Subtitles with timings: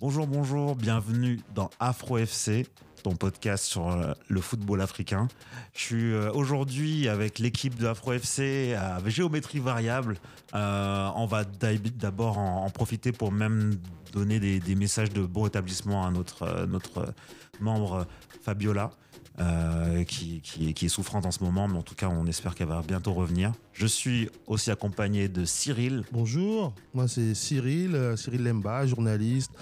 [0.00, 2.66] Bonjour, bonjour, bienvenue dans Afro FC,
[3.02, 5.28] ton podcast sur euh, le football africain.
[5.74, 10.16] Je suis euh, aujourd'hui avec l'équipe de Afro FC à géométrie variable.
[10.54, 13.74] Euh, on va d'abord en, profiter pour même
[14.14, 17.12] donner des, messages de bon établissement à notre, notre
[17.60, 18.06] membre
[18.42, 18.92] Fabiola.
[19.38, 22.54] Euh, qui, qui, qui, est souffrante en ce moment, mais en tout cas, on espère
[22.54, 23.52] qu'elle va bientôt revenir.
[23.72, 26.02] Je suis aussi accompagné de Cyril.
[26.12, 29.52] Bonjour, moi c'est Cyril, Cyril Lemba, journaliste,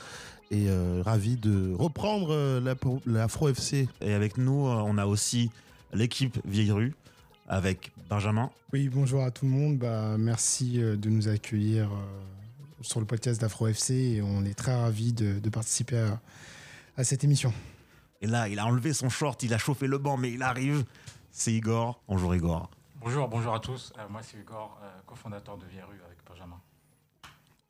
[0.50, 2.74] et euh, ravi de reprendre euh,
[3.06, 3.88] l'Afro FC.
[4.00, 5.50] Et avec nous, euh, on a aussi
[5.92, 6.94] l'équipe Vieille Rue
[7.48, 8.50] avec Benjamin.
[8.72, 9.78] Oui, bonjour à tout le monde.
[9.78, 11.90] Bah, merci de nous accueillir
[12.82, 16.20] sur le podcast d'Afro FC et on est très ravis de, de participer à,
[16.96, 17.52] à, cette émission.
[18.20, 20.84] Et là, il a enlevé son short, il a chauffé le banc, mais il arrive.
[21.30, 22.02] C'est Igor.
[22.06, 22.70] Bonjour Igor.
[23.00, 23.92] Bonjour, bonjour à tous.
[24.10, 26.60] moi, c'est Igor, cofondateur de Vieille Rue avec Benjamin.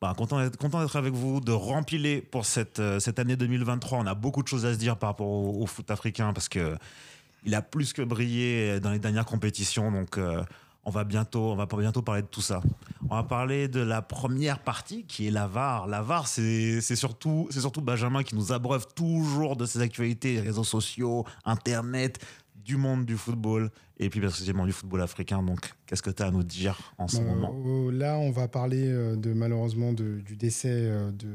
[0.01, 3.97] Bah, content d'être avec vous, de rempiler pour cette, euh, cette année 2023.
[3.97, 6.77] On a beaucoup de choses à se dire par rapport au, foot africain parce que
[7.43, 9.91] il a plus que brillé dans les dernières compétitions.
[9.91, 10.41] Donc, euh,
[10.85, 12.61] on va bientôt, on va bientôt parler de tout ça.
[13.09, 15.85] On va parler de la première partie qui est la VAR.
[15.87, 20.63] La VAR, c'est surtout, c'est surtout Benjamin qui nous abreuve toujours de ses actualités, réseaux
[20.63, 22.25] sociaux, Internet,
[22.63, 25.43] du monde du football et puis précisément du football africain.
[25.43, 28.31] Donc, qu'est-ce que tu as à nous dire en ce euh, moment euh, Là, on
[28.31, 31.27] va parler euh, de malheureusement de, du décès de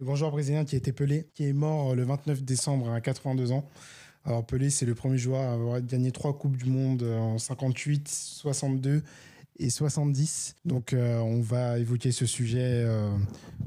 [0.00, 3.00] le grand joueur brésilien qui a été Pelé, qui est mort le 29 décembre à
[3.00, 3.68] 82 ans.
[4.24, 8.08] Alors Pelé, c'est le premier joueur à avoir gagné trois coupes du monde en 58,
[8.08, 9.02] 62
[9.58, 10.56] et 70.
[10.64, 13.10] Donc euh, on va évoquer ce sujet euh,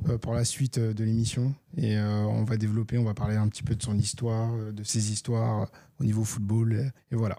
[0.09, 3.63] euh, pour la suite de l'émission et on va développer, on va parler un petit
[3.63, 5.69] peu de son histoire, de ses histoires
[5.99, 7.37] au niveau football et, voilà.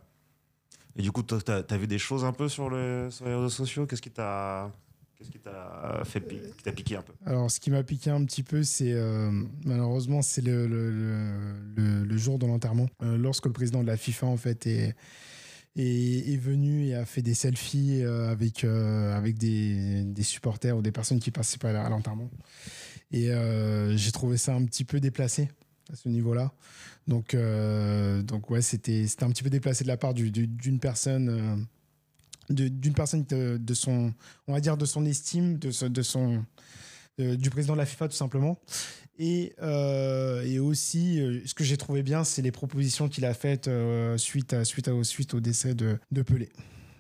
[0.97, 3.49] Et du coup, tu as, vu des choses un peu sur, le, sur les réseaux
[3.49, 3.87] sociaux?
[3.87, 4.73] Qu'est-ce qui t'a
[5.17, 7.13] Qu'est-ce qui t'a fait qui t'a piqué un peu?
[7.27, 8.95] Alors, ce qui m'a piqué un petit peu, c'est
[9.65, 10.91] malheureusement, c'est le, le,
[11.77, 14.95] le, le, jour de l'enterrement, lorsque le président de la FIFA en fait est
[15.79, 20.77] est, est, venu et a fait des selfies euh, avec, euh, avec des, des, supporters
[20.77, 22.31] ou des personnes qui participaient à l'enterrement.
[23.11, 25.49] Et euh, j'ai trouvé ça un petit peu déplacé
[25.93, 26.53] à ce niveau-là.
[27.07, 31.67] Donc, donc ouais, c'était un petit peu déplacé de la part d'une du, personne
[32.51, 34.13] d'une personne de, de, son
[34.47, 36.45] on va dire de son estime de, de son
[37.19, 38.61] du président de la FIFA tout simplement
[39.19, 43.35] et, euh, et aussi, euh, ce que j'ai trouvé bien, c'est les propositions qu'il a
[43.35, 46.49] faites euh, suite, à, suite, à, suite au décès de, de Pelé.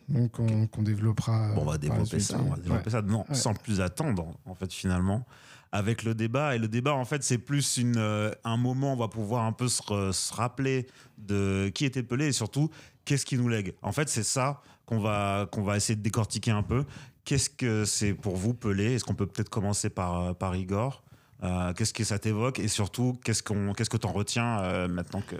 [0.08, 1.54] Donc, on, qu'on développera.
[1.54, 2.40] Bon, on va développer ça.
[2.40, 5.26] On va développer ça non, sans plus attendre, en fait, finalement,
[5.70, 6.56] avec le débat.
[6.56, 7.98] Et le débat, en fait, c'est plus une,
[8.42, 12.26] un moment où on va pouvoir un peu se, se, rappeler de qui était Pelé
[12.26, 12.68] et surtout,
[13.04, 13.74] qu'est-ce qu'il nous lègue.
[13.82, 16.84] En fait, c'est ça qu'on va, qu'on va essayer de décortiquer un peu.
[17.24, 18.94] Qu'est-ce que c'est pour vous, Pelé?
[18.94, 21.04] Est-ce qu'on peut peut-être commencer par, par Igor?
[21.42, 25.20] Euh, qu'est-ce que ça t'évoque et surtout qu'est-ce qu'on qu'est-ce que t'en retiens euh, maintenant
[25.20, 25.36] que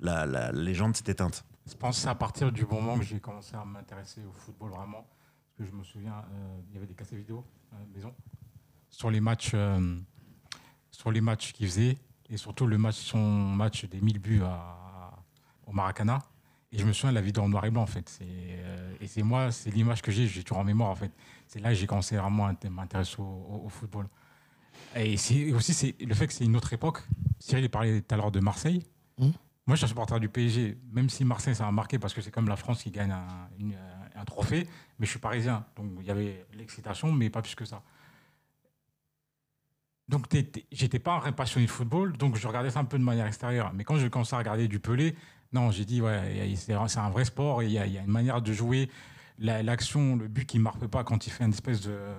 [0.00, 1.44] la, légende s'est éteinte?
[1.66, 5.02] Je pense c'est à partir du moment que j'ai commencé à m'intéresser au football vraiment,
[5.02, 8.14] parce que je me souviens, euh, il y avait des cassettes vidéo à la maison
[8.90, 9.54] sur les matchs,
[10.90, 11.98] sur les matchs qu'il faisait
[12.30, 14.42] et surtout le match, son match des 1000 buts
[15.66, 16.20] au Maracana.
[16.72, 18.18] Et je me souviens de la vidéo en noir et blanc en fait.
[18.22, 21.12] et c'est moi, c'est l'image que j'ai, j'ai toujours en mémoire en fait.
[21.48, 24.06] C'est là que j'ai commencé vraiment à m'intéresser au, football.
[24.96, 27.02] Et c'est aussi c'est le fait que c'est une autre époque.
[27.38, 28.84] Cyril parlait tout à l'heure de Marseille.
[29.18, 29.30] Mmh.
[29.66, 32.22] Moi, je suis un supporter du PSG, même si Marseille, ça a marqué parce que
[32.22, 33.26] c'est comme la France qui gagne un,
[33.58, 33.76] une,
[34.14, 34.66] un, trophée,
[34.98, 35.66] mais je suis parisien.
[35.76, 37.82] Donc, il y avait l'excitation, mais pas plus que ça.
[40.08, 40.24] Donc,
[40.72, 43.72] j'étais pas un passionné de football, donc je regardais ça un peu de manière extérieure.
[43.74, 45.14] Mais quand je commençais à regarder du Pelé,
[45.52, 48.10] non, j'ai dit, ouais, c'est un vrai sport, il y, a, il y a une
[48.10, 48.88] manière de jouer,
[49.38, 52.14] l'action, le but qui marque pas quand il fait une espèce de euh,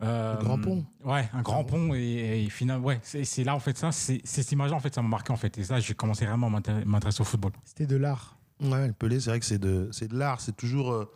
[0.00, 0.84] grand pont.
[1.04, 4.50] Ouais, un grand pont et, et finalement, ouais, c'est là en fait ça, c'est cette
[4.52, 7.20] image en fait, ça m'a marqué en fait et ça, j'ai commencé vraiment à m'intéresser
[7.20, 7.52] au football.
[7.64, 8.36] C'était de l'art.
[8.60, 11.08] Ouais, le Pelé, c'est vrai que c'est de, c'est de l'art, c'est toujours euh,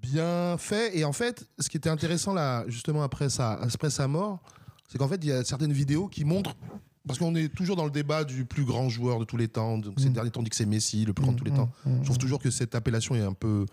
[0.00, 4.08] bien fait et en fait, ce qui était intéressant là, justement après sa, après sa
[4.08, 4.40] mort,
[4.88, 6.56] c'est qu'en fait, il y a certaines vidéos qui montrent
[7.06, 9.78] parce qu'on est toujours dans le débat du plus grand joueur de tous les temps.
[9.78, 10.12] Donc, ces mm.
[10.12, 11.70] derniers temps, on dit que c'est Messi, le plus grand de tous les mm, temps.
[11.84, 13.66] Mm, Je trouve toujours que cette appellation est un peu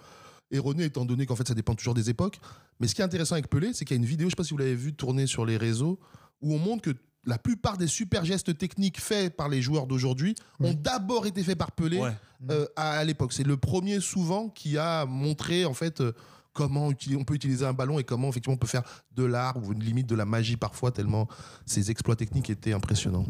[0.51, 2.39] erroné étant donné qu'en fait ça dépend toujours des époques.
[2.79, 4.35] Mais ce qui est intéressant avec Pelé, c'est qu'il y a une vidéo, je sais
[4.35, 5.99] pas si vous l'avez vu tourner sur les réseaux,
[6.41, 10.35] où on montre que la plupart des super gestes techniques faits par les joueurs d'aujourd'hui
[10.59, 12.01] ont d'abord été faits par Pelé
[12.49, 13.33] euh, à, l'époque.
[13.33, 16.13] C'est le premier souvent qui a montré en fait euh,
[16.53, 18.83] comment on peut utiliser un ballon et comment effectivement on peut faire
[19.15, 21.27] de l'art ou une limite de la magie parfois tellement
[21.65, 23.25] ses exploits techniques étaient impressionnants.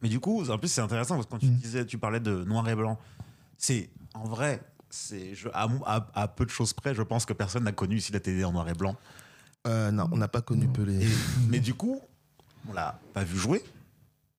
[0.00, 1.56] Mais du coup, en plus c'est intéressant parce que quand tu mm.
[1.56, 2.98] disais, tu parlais de noir et blanc,
[3.56, 7.96] c'est en vrai c'est à, peu de choses près, je pense que personne n'a connu
[7.96, 8.96] ici la télé en noir et blanc.
[9.66, 11.06] Euh, non, on n'a pas connu Pelé.
[11.48, 12.00] mais du coup,
[12.68, 13.62] on l'a pas vu jouer,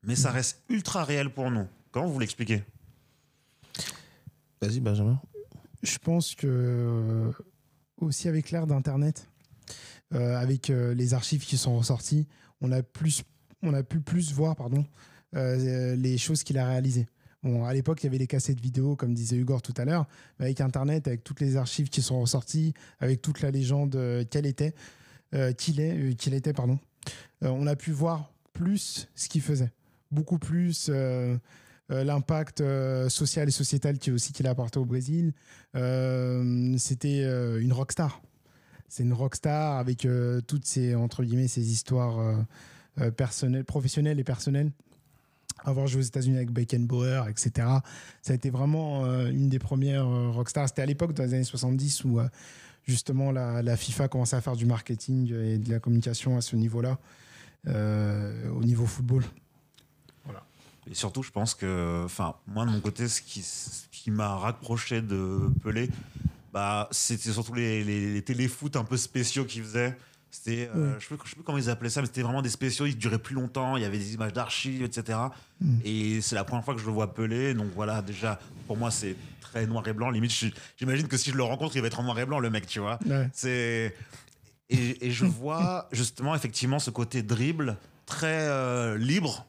[0.03, 1.67] mais ça reste ultra réel pour nous.
[1.91, 2.63] Comment vous l'expliquez?
[4.61, 5.19] Vas-y, Benjamin.
[5.83, 7.31] Je pense que euh,
[8.01, 9.27] aussi avec l'ère d'Internet,
[10.13, 12.27] euh, avec euh, les archives qui sont ressorties,
[12.61, 13.23] on a plus,
[13.61, 14.85] on a pu plus voir, pardon,
[15.35, 17.07] euh, les choses qu'il a réalisées.
[17.43, 20.07] À l'époque, il y avait les cassettes vidéo, comme disait Hugo tout à l'heure,
[20.37, 24.25] mais avec Internet, avec toutes les archives qui sont ressorties, avec toute la légende euh,
[24.25, 24.73] qu'elle était,
[25.33, 26.79] euh, qu'il est, euh, était, pardon,
[27.43, 29.71] euh, on a pu voir plus ce qu'il faisait,
[30.11, 31.37] beaucoup plus euh,
[31.87, 32.61] l'impact
[33.07, 35.33] social et sociétal qui aussi qu'il a apporté au Brésil.
[35.73, 38.21] C'était une rockstar.
[38.89, 40.07] C'est une rockstar avec
[40.45, 42.45] toutes ces entre guillemets ces histoires
[43.65, 44.71] professionnelles et personnelles
[45.65, 47.67] avoir joué aux États-Unis avec Beckenbauer, etc.
[48.21, 50.67] Ça a été vraiment euh, une des premières euh, rockstars.
[50.67, 52.27] C'était à l'époque, dans les années 70, où euh,
[52.85, 56.97] justement la, FIFA commençait à faire du marketing et de la communication à ce niveau-là,
[57.67, 59.23] euh, au niveau football.
[60.89, 65.51] Et surtout, je pense que, enfin, moi de mon côté, ce qui, m'a rapproché de
[65.61, 65.87] Pelé,
[66.51, 69.95] bah, c'était surtout les, les, les téléfoot un peu spéciaux qu'il faisait.
[70.31, 72.41] C'était, euh, je sais, plus- je sais plus comment ils appelaient ça, mais c'était vraiment
[72.43, 75.17] des spéciaux, ils duraient plus longtemps, il y avait des images d'archives, etc.
[75.59, 75.77] Mm.
[75.83, 78.91] Et c'est la première fois que je le vois Pelé, donc voilà, déjà, pour moi,
[78.91, 80.11] c'est très noir et blanc.
[80.11, 80.31] Limite,
[80.77, 82.67] j'imagine que si je le rencontre, il va être en noir et blanc, le mec,
[82.67, 82.99] tu vois.
[83.07, 83.27] Ouais.
[83.33, 83.95] C'est
[84.69, 89.47] et, et je vois justement effectivement ce côté dribble très euh, libre.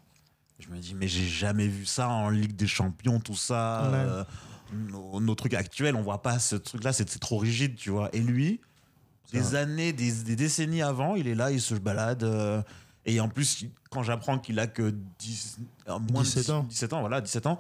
[0.59, 3.91] Je me dis mais j'ai jamais vu ça en Ligue des Champions, tout ça.
[3.91, 3.99] Ouais.
[3.99, 4.25] euh,
[4.73, 8.09] nos, nos trucs actuels, on voit pas ce truc-là, c'est trop rigide, tu vois.
[8.15, 8.61] Et lui,
[9.32, 12.23] des années, des, des décennies avant, il est là, il se balade.
[12.25, 12.62] euh,
[13.06, 16.65] et en plus, quand j'apprends qu'il a que 10, euh, moins de 17 ans.
[16.69, 17.59] 17 ans, voilà, 17 ans,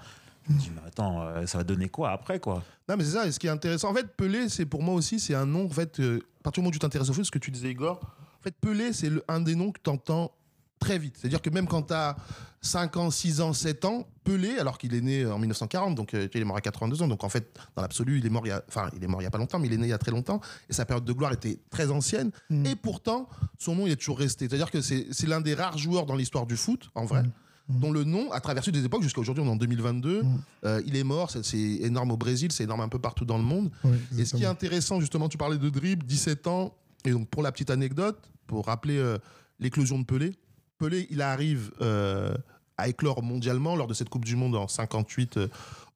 [0.48, 2.62] je me dis mais attends, euh, ça va donner quoi après quoi?
[2.88, 3.26] Non, mais c'est ça.
[3.26, 5.64] Et ce qui est intéressant, en fait, Pelé, c'est pour moi aussi, c'est un nom.
[5.66, 7.70] En fait, à partir du moment où tu t'intéresses au foot, ce que tu disais,
[7.70, 10.32] Igor, en fait, Pelé, c'est un des noms que tu entends
[10.80, 11.16] très vite.
[11.18, 12.16] C'est-à-dire que même quand tu as
[12.62, 16.28] 5 ans, 6 ans, 7 ans, Pelé, alors qu'il est né en 1940, donc euh,
[16.34, 18.50] il est mort à 82 ans, donc en fait, dans l'absolu, il est mort il
[18.50, 19.86] y a, enfin, il est mort il y a pas longtemps, mais il est né
[19.86, 22.66] il y a très longtemps, et sa période de gloire était très ancienne, Mm.
[22.66, 23.28] et pourtant,
[23.58, 24.46] son nom, il est toujours resté.
[24.48, 27.22] C'est-à-dire que c'est l'un des rares joueurs dans l'histoire du foot, en vrai,
[27.68, 30.22] dont le nom a traversé des époques jusqu'à aujourd'hui, on est en 2022.
[30.22, 30.38] Mm.
[30.66, 33.44] Euh, il est mort, c'est- énorme au Brésil, c'est énorme un peu partout dans le
[33.44, 33.70] monde.
[34.18, 36.74] Et ce qui est intéressant, justement, tu parlais de dribble, 17 ans.
[37.04, 39.16] Et donc, pour la petite anecdote, pour rappeler euh,
[39.60, 40.32] l'éclosion de Pelé,
[40.80, 42.34] Pelé, il arrive euh,
[42.78, 45.48] à éclore mondialement lors de cette Coupe du Monde en 58 euh,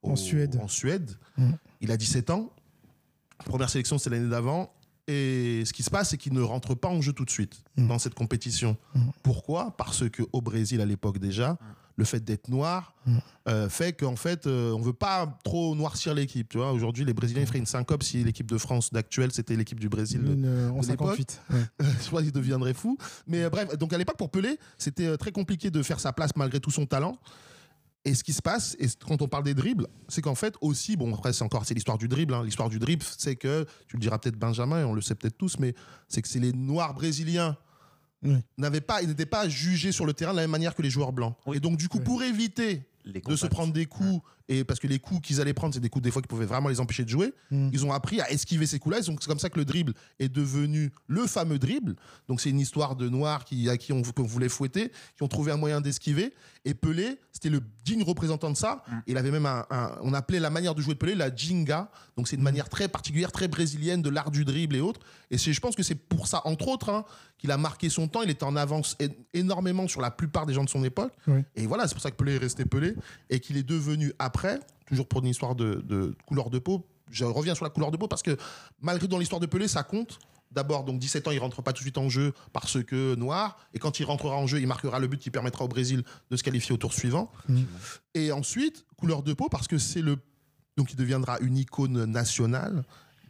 [0.02, 0.60] En au- Suède.
[0.62, 1.10] En Suède.
[1.38, 1.52] Mm.
[1.80, 2.50] Il a 17 ans.
[3.46, 4.70] Première sélection, c'est l'année d'avant.
[5.08, 7.62] Et ce qui se passe, c'est qu'il ne rentre pas en jeu tout de suite
[7.78, 7.88] Mm.
[7.88, 8.76] dans cette compétition.
[8.94, 9.00] Mm.
[9.22, 9.74] Pourquoi?
[9.78, 11.56] Parce qu'au Brésil, à l'époque déjà,
[11.96, 13.18] le fait d'être noir Mm.
[13.48, 16.48] euh, fait qu'en fait, euh, on veut pas trop noircir l'équipe.
[16.48, 19.56] Tu vois, aujourd'hui, les Brésiliens ils feraient une syncope si l'équipe de France d'actuel c'était
[19.56, 20.22] l'équipe du Brésil.
[20.24, 21.08] Une, euh, en de l'époque.
[21.18, 21.42] 58.
[21.50, 21.86] ouais.
[22.02, 22.96] je crois qu'ils deviendraient fous.
[23.26, 26.12] Mais euh, bref, donc à l'époque pour Pelé, c'était euh, très compliqué de faire sa
[26.14, 27.18] place malgré tout son talent.
[28.06, 30.96] Et ce qui se passe, et quand on parle des dribbles, c'est qu'en fait aussi,
[30.96, 32.34] bon après c'est encore c'est l'histoire du dribble.
[32.34, 32.42] hein.
[32.44, 35.36] L'histoire du dribble, c'est que tu le diras peut-être Benjamin et on le sait peut-être
[35.38, 35.74] tous, mais
[36.08, 37.56] c'est que c'est les Noirs brésiliens
[38.24, 38.36] Oui.
[38.58, 40.90] n'avaient pas, ils n'étaient pas jugés sur le terrain de la même manière que les
[40.90, 41.34] joueurs blancs.
[41.46, 41.56] Oui.
[41.58, 42.04] Et donc du coup, Oui.
[42.04, 45.54] pour éviter Les de se prendre des coups et parce que les coups qu'ils allaient
[45.54, 47.70] prendre c'est des coups des fois qui pouvaient vraiment les empêcher de jouer Mm.
[47.72, 49.02] ils ont appris à esquiver ces coups-là.
[49.02, 51.94] C'est comme ça que le dribble est devenu le fameux dribble.
[52.28, 55.28] Donc, c'est une histoire de noirs qui, à qui on, qu'on voulait fouetter, qui ont
[55.28, 56.32] trouvé un moyen d'esquiver.
[56.64, 58.82] Et Pelé, c'était le digne représentant de ça.
[59.06, 61.90] Il avait même un, un- On appelait la manière de jouer de Pelé la jinga.
[62.16, 65.00] Donc, c'est une manière très particulière, très brésilienne de l'art du dribble et autres.
[65.30, 67.04] Et c'est- je pense que c'est pour ça, entre autres, hein,
[67.38, 68.22] qu'il a marqué son temps.
[68.22, 68.96] Il était en avance
[69.32, 71.12] énormément sur la plupart des gens de son époque.
[71.26, 71.40] Oui.
[71.54, 72.94] Et voilà, c'est pour ça que Pelé est resté Pelé.
[73.30, 74.33] Et qu'il est devenu après,
[74.86, 77.96] toujours pour une histoire de, de couleur de peau, je reviens sur la couleur de
[77.96, 78.36] peau parce que
[78.80, 80.18] malgré dans l'histoire de Pelé, ça compte.
[80.50, 83.56] D'abord, donc 17 ans, il rentre pas tout de suite en jeu parce que noir.
[83.74, 86.36] Et quand il rentrera en jeu, il marquera le but qui permettra au Brésil de
[86.36, 87.32] se qualifier au tour suivant.
[87.48, 87.66] Mhm.
[88.14, 90.16] Et ensuite, couleur de peau parce que c'est le.
[90.76, 92.84] Donc il deviendra une icône nationale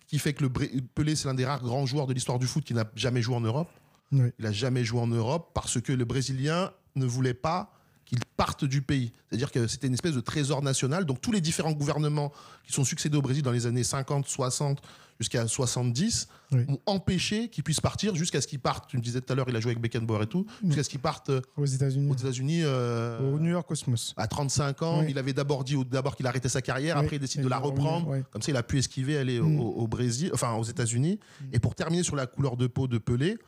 [0.07, 2.47] qui fait que le Bré- Pelé, c'est l'un des rares grands joueurs de l'histoire du
[2.47, 3.71] foot qui n'a jamais joué en Europe.
[4.13, 4.29] Oui.
[4.39, 7.73] Il a jamais joué en Europe parce que le Brésilien ne voulait pas
[8.05, 9.13] qu'il parte du pays.
[9.29, 11.05] C'est-à-dire que c'était une espèce de trésor national.
[11.07, 12.33] Donc tous les différents gouvernements
[12.67, 14.81] qui sont succédés au Brésil dans les années 50, 60
[15.21, 16.65] jusqu'à 70 Oui.
[16.69, 18.89] ont empêché qu'il puisse partir jusqu'à ce qu'il parte.
[18.91, 20.45] Tu me disais tout à l'heure, il a joué avec Beckenbauer et tout.
[20.65, 22.11] Jusqu'à ce qu'il parte euh, Aux États-Unis.
[22.11, 22.61] aux États-Unis.
[22.65, 24.13] euh, Au New York Cosmos.
[24.17, 25.07] à 35 ans, Oui.
[25.11, 27.59] il avait d'abord dit d'abord qu'il arrêtait sa carrière, après il décide Et de la
[27.59, 28.17] reprendre.
[28.33, 29.61] Comme ça, il a pu esquiver, aller au, Mm.
[29.61, 31.21] au Brésil, enfin aux États-Unis.
[31.53, 33.39] Et pour terminer sur la couleur de peau de Pelé,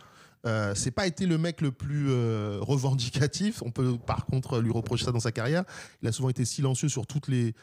[0.47, 3.63] euh, c'est pas été le mec le plus euh, revendicatif.
[3.63, 5.65] On peut par contre lui reprocher ça dans sa carrière.
[6.03, 7.55] Il a souvent été silencieux sur toutes les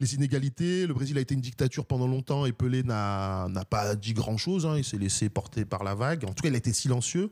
[0.00, 0.86] les inégalités.
[0.88, 4.66] Le Brésil a été une dictature pendant longtemps et Pelé n'a pas dit grand-chose.
[4.66, 4.76] hein.
[4.76, 6.24] Il s'est laissé porter par la vague.
[6.24, 7.30] En tout cas, il a été silencieux.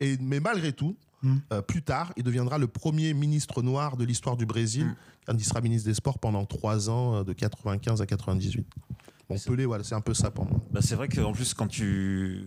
[0.00, 1.36] Et, mais malgré tout, Mm.
[1.54, 4.96] Euh, plus tard, il deviendra le premier ministre noir de l'histoire du Brésil, Mm.
[5.26, 8.66] quand il sera ministre des Sports pendant trois ans, euh, de 95 à 98.
[9.30, 10.60] Bon, Pelé, voilà, c'est un peu ça pour moi.
[10.70, 12.44] Bah, c'est vrai qu'en plus, quand tu,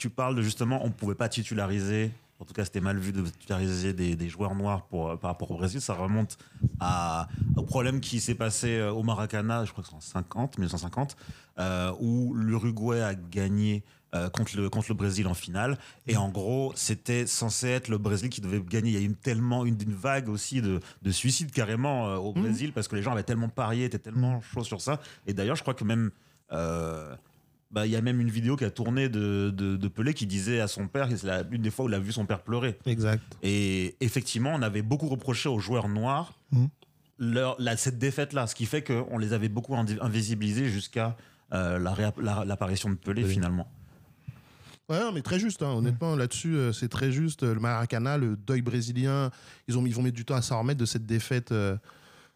[0.00, 3.12] tu parles de justement, on ne pouvait pas titulariser, en tout cas, c'était mal vu
[3.12, 5.80] de titulariser des, des joueurs noirs pour, euh, par rapport au Brésil.
[5.80, 6.38] Ça remonte
[6.80, 10.56] à, au problème qui s'est passé euh, au Maracana, je crois que c'est en 50,
[10.58, 11.16] 1950,
[11.58, 13.82] euh, où l'Uruguay a gagné.
[14.14, 15.78] euh, contre, le, contre le Brésil en finale.
[16.08, 18.90] Et en gros, c'était censé être le Brésil qui devait gagner.
[18.90, 22.16] Il y a eu une, tellement une, une vague aussi de, de suicides carrément euh,
[22.16, 22.42] au Mhm.
[22.42, 24.98] Brésil parce que les gens avaient tellement parié, étaient tellement chauds sur ça.
[25.28, 26.10] Et d'ailleurs, je crois que même
[26.50, 27.14] euh,
[27.70, 30.26] bah, il y a même une vidéo qui a tourné de, de, de Pelé qui
[30.26, 32.40] disait à son père, c'est la- l'une des fois où il a vu son père
[32.42, 32.78] pleurer.
[32.86, 33.22] Exact.
[33.42, 36.68] Et effectivement, on avait beaucoup reproché aux joueurs noirs Mhm.
[37.18, 41.16] leur, la- cette défaite-là, ce qui fait qu'on les avait beaucoup invisibilisés jusqu'à
[41.52, 43.30] euh, la l'apparition de Pelé Oui.
[43.30, 43.68] finalement.
[44.88, 45.70] Ouais, non, mais très juste, hein.
[45.70, 47.44] honnêtement, là-dessus, euh, c'est très juste.
[47.44, 49.30] Le Maracana, le deuil brésilien,
[49.68, 51.76] ils, ont, ils vont mettre du temps à s'en remettre de cette défaite euh,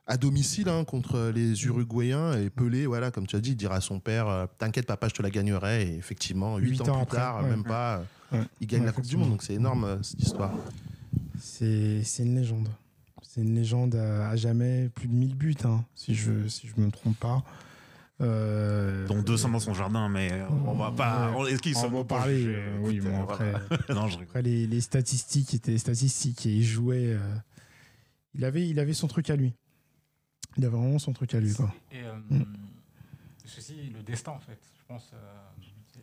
[0.06, 2.34] à domicile hein, contre les Uruguayens.
[2.38, 5.08] Et Pelé, voilà, comme tu as dit, il dira à son père euh, T'inquiète, papa,
[5.08, 5.82] je te la gagnerai.
[5.88, 7.50] Et effectivement, huit Huit ans, ans plus après, tard, ouais.
[7.50, 8.44] même pas, euh, Ouais.
[8.60, 9.16] il gagne Ouais, la Coupe du.
[9.16, 9.30] Monde.
[9.30, 10.52] Donc c'est énorme, euh, cette histoire.
[11.38, 12.68] C'est c'est une légende.
[13.22, 14.88] C'est une légende à, à jamais.
[14.94, 17.42] Plus de 1000 buts, hein, si je si je me trompe pas.
[18.20, 21.30] Euh, Dont 200 dans son jardin, mais euh, on va pas.
[21.30, 21.36] Ouais.
[21.36, 22.44] on- Est-ce qu'ils on sont va parler.
[22.46, 23.84] euh, oui, bon, euh, après, voilà.
[24.00, 24.26] non, je rigole.
[24.28, 27.06] après les, les statistiques étaient statistiques et il jouait.
[27.14, 27.18] euh,
[28.34, 29.52] il, avait, il avait son truc à lui.
[30.56, 31.52] Il avait vraiment son truc à lui.
[31.54, 31.72] Quoi.
[31.92, 32.44] Et euh, Mm.
[33.44, 34.58] ceci, le destin, en fait.
[34.78, 35.16] Je pense euh,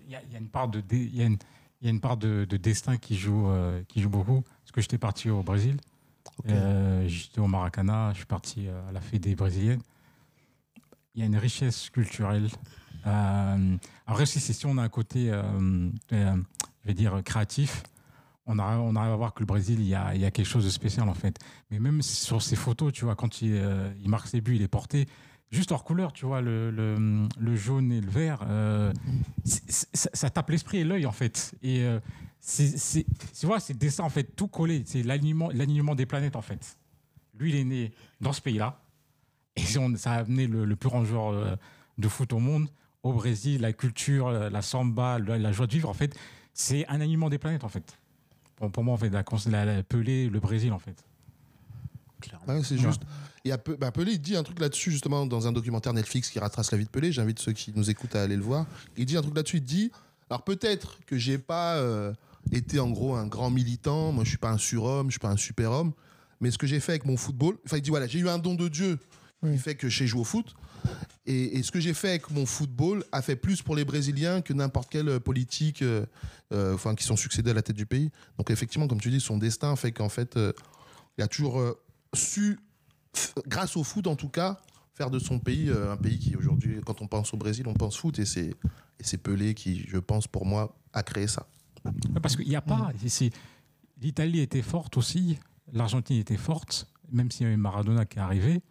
[0.06, 1.38] il y, a- il y a une part de, il y a une,
[1.82, 4.42] il y a une part de, de destin qui joue, euh, qui joue beaucoup.
[4.42, 5.78] Parce que j'étais parti au Brésil.
[6.46, 8.12] J'étais au Maracana.
[8.14, 9.82] Je suis parti à la Fédé brésilienne.
[11.16, 12.48] Il y a une richesse culturelle.
[13.04, 15.28] Après, si, si on a un côté,
[16.10, 16.42] je
[16.86, 17.84] vais dire, créatif,
[18.46, 21.14] on arrive, à voir que le Brésil, il y, a, quelque chose de spécial en
[21.14, 21.40] fait.
[21.70, 24.62] Mais même sur ces photos, tu vois, quand il, euh, il marque ses buts, il
[24.62, 25.08] est porté,
[25.52, 28.92] juste leur couleur, tu vois, le, jaune et le vert, euh,
[29.46, 31.54] ça, tape l'esprit et l'œil en fait.
[31.62, 32.00] Et euh,
[33.40, 34.84] tu vois, c'est dessin en fait, tout collé.
[34.86, 36.78] C'est l'alignement, des planètes en fait.
[37.38, 38.82] Lui, il est né dans ce pays-là.
[39.56, 41.58] Et ça a amené le, le plus grand joueur
[41.98, 42.70] de foot au monde.
[43.04, 46.16] Au Brésil, la culture, la samba, la, la joie de vivre, en fait,
[46.54, 47.98] c'est un alignement des planètes, en fait.
[48.62, 50.96] Pour, pour moi, en fait, la, la, la Pelé, le Brésil, en fait.
[52.22, 52.46] Clairement.
[52.48, 53.02] Ouais, c'est juste.
[53.44, 55.94] Il y a Pe- bah, Pelé, il dit un truc là-dessus, justement, dans un documentaire
[55.94, 57.12] Netflix qui retrace la vie de Pelé.
[57.12, 58.68] J'invite ceux qui nous écoutent à aller le voir.
[58.98, 59.58] Il dit un truc là-dessus.
[59.58, 59.92] Il dit
[60.30, 62.14] Alors peut-être que j'ai pas euh,
[62.52, 64.12] été en gros un grand militant.
[64.12, 65.92] Moi, je suis pas un surhomme, je suis pas un super-homme.
[66.40, 68.38] Mais ce que j'ai fait avec mon football, enfin, il dit voilà, j'ai eu un
[68.38, 69.00] don de Dieu
[69.44, 69.54] Oui.
[69.54, 70.56] qui fait que j'ai joué au foot.
[71.26, 74.42] Et, et ce que j'ai fait avec mon football a fait plus pour les Brésiliens
[74.42, 76.06] que n'importe quelle politique euh,
[76.52, 78.12] euh, enfin, qui sont succédés à la tête du pays.
[78.38, 80.54] Donc effectivement, comme tu dis, son destin fait qu'en fait, euh,
[81.18, 81.80] il a toujours euh,
[82.14, 82.60] su,
[83.48, 84.60] grâce au foot en tout cas,
[84.94, 87.74] faire de son pays euh, un pays qui aujourd'hui, quand on pense au Brésil, on
[87.74, 88.18] pense foot.
[88.20, 91.48] Et c'est, et c'est Pelé qui, je pense, pour moi, a créé ça.
[92.22, 92.92] Parce qu'il n'y a pas.
[94.02, 95.38] L'Italie était forte aussi,
[95.72, 98.62] l'Argentine était forte, même s'il y avait Maradona qui est arrivé.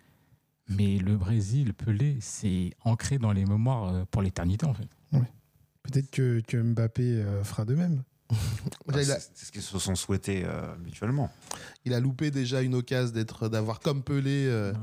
[0.71, 4.89] Mais le Brésil, Pelé, c'est ancré dans les mémoires euh, pour l'éternité, en fait.
[5.83, 8.03] Peut-être que, que Mbappé euh, fera de même.
[8.87, 11.31] Bah, c'est ce qu'ils se sont souhaités euh, mutuellement.
[11.85, 14.79] il a loupé déjà une occasion d'être, d'avoir comme Pelé euh, Ouais.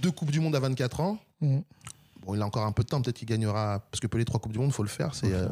[0.00, 1.18] deux Coupes du Monde à 24 ans.
[1.40, 1.62] Mhm.
[2.24, 3.80] Bon, il a encore un peu de temps, peut-être qu'il gagnera.
[3.90, 5.14] Parce que Pelé, trois Coupes du Monde, faut le faire.
[5.14, 5.48] C'est euh,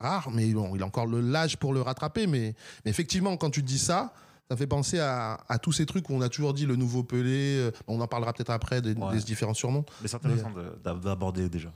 [0.00, 2.26] rare, mais bon, il a encore le- l'âge pour le rattraper.
[2.26, 2.54] Mais,
[2.84, 4.12] mais effectivement, quand tu dis ça,
[4.50, 7.02] ça fait penser à, à tous ces trucs où on a toujours dit le nouveau
[7.02, 7.56] Pelé.
[7.58, 9.12] euh, on en parlera peut-être après des, Ouais.
[9.16, 9.84] des différents surnoms.
[10.02, 11.72] Mais c'est intéressant de- d'a- d'aborder déjà.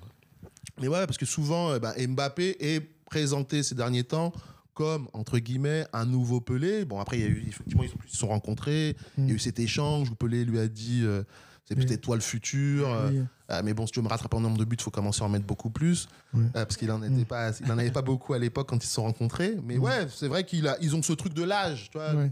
[0.81, 4.33] Mais ouais, parce que souvent, euh, bah, Mbappé est présenté ces derniers temps
[4.75, 6.85] comme, entre guillemets, un nouveau Pelé.
[6.85, 8.97] Bon, après, il y a eu, effectivement, ils se sont rencontrés.
[9.17, 11.25] Il y a eu cet échange où Pelé lui a dit euh,
[11.69, 11.85] c'est Oui.
[11.85, 12.89] peut-être toi le futur.
[12.89, 13.23] euh, Oui.
[13.49, 15.23] ah, mais bon, si tu veux me rattraper en nombre de buts, il faut commencer
[15.23, 16.09] à en mettre beaucoup plus.
[16.35, 17.25] Euh, parce qu'il en, était Mm.
[17.27, 19.55] pas, il en avait pas beaucoup à l'époque quand ils se sont rencontrés.
[19.65, 19.83] Mais Mm.
[19.83, 21.91] ouais, c'est vrai qu'ils ils ont ce truc de l'âge.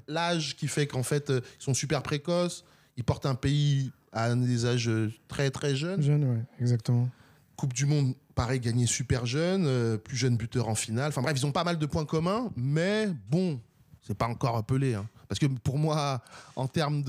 [0.08, 2.64] L'âge qui fait qu'en fait, euh, ils sont super précoces.
[2.96, 6.00] Ils portent un pays à des âges euh, très très jeunes.
[6.00, 7.10] Jeune, ouais, exactement.
[7.56, 11.08] Coupe du Monde, pareil, gagné super jeune, euh, plus jeune buteur en finale.
[11.08, 13.60] Enfin bref, ils ont pas mal de points communs, mais bon,
[14.06, 14.94] c'est pas encore appelé.
[14.94, 15.06] hein.
[15.28, 16.22] Parce que pour moi,
[16.54, 17.02] en termes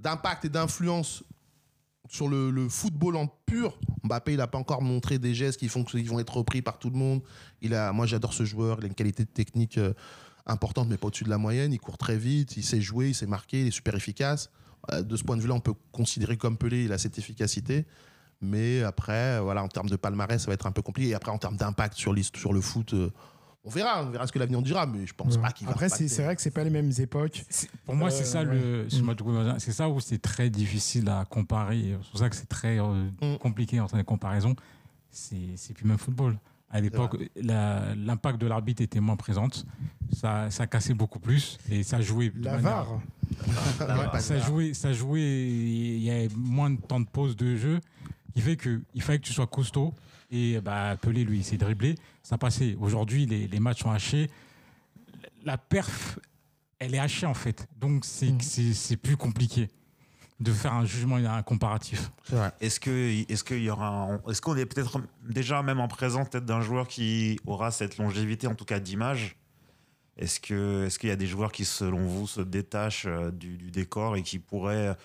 [0.00, 1.22] d'impact et d'influence
[2.08, 5.84] sur le, football en pur, Mbappé, il n'a pas encore montré des gestes qui font
[5.84, 7.22] vont être repris par tout le monde.
[7.60, 8.78] Il a, moi, j'adore ce joueur.
[8.80, 9.92] Il a une qualité technique euh,
[10.46, 11.72] importante, mais pas au-dessus de la moyenne.
[11.72, 14.50] Il court très vite, il sait jouer, il sait marquer, il est super efficace.
[14.92, 17.86] Euh, de ce point de vue-là, on peut considérer comme Pelé, il a cette efficacité.
[18.40, 21.10] Mais après, voilà, en termes de palmarès, ça va être un peu compliqué.
[21.10, 23.10] Et après, en termes d'impact sur le foot, euh,
[23.68, 25.74] On verra, on verra ce que l'avenir dira, mais je pense pas qu'il va.
[25.74, 27.44] Après, c'est vrai que c'est pas les mêmes époques.
[27.84, 28.46] Pour moi, c'est Euh, ça ouais.
[28.46, 31.94] le, te couper, c'est ça où c'est très difficile à comparer.
[32.02, 33.36] C'est pour ça que c'est très euh, Mm.
[33.38, 34.56] compliqué en termes de comparaison.
[35.10, 36.38] C'est c'est plus même football.
[36.70, 39.64] À l'époque, la- l'impact de l'arbitre était moins présente.
[40.12, 42.30] Ça, ça cassait beaucoup plus et ça jouait.
[42.30, 44.12] de La manière- VAR.
[44.12, 45.20] Ouais, ça jouait, ça jouait.
[45.48, 47.80] Il y avait moins de temps de pause de jeu,
[48.34, 49.92] qui fait que il fallait que tu sois costaud.
[50.30, 51.94] Et bah, Pelé, lui, il s'est dribblé.
[52.22, 52.76] Ça passait.
[52.80, 54.28] Aujourd'hui, les, les matchs sont hachés.
[55.44, 56.18] La perf,
[56.78, 57.66] elle est hachée en fait.
[57.78, 58.40] Donc c'est Mm.
[58.40, 59.68] c'est- c'est plus compliqué
[60.40, 62.10] de faire un jugement et un comparatif.
[62.60, 66.44] Est-ce que est-ce qu'il y aura est-ce qu'on est peut-être déjà même en présence peut-être
[66.44, 69.36] d'un joueur qui aura cette longévité en tout cas d'image?
[70.16, 73.56] Est-ce que est-ce qu'il y a des joueurs qui selon vous se détachent euh, du,
[73.56, 74.96] du décor et qui pourraient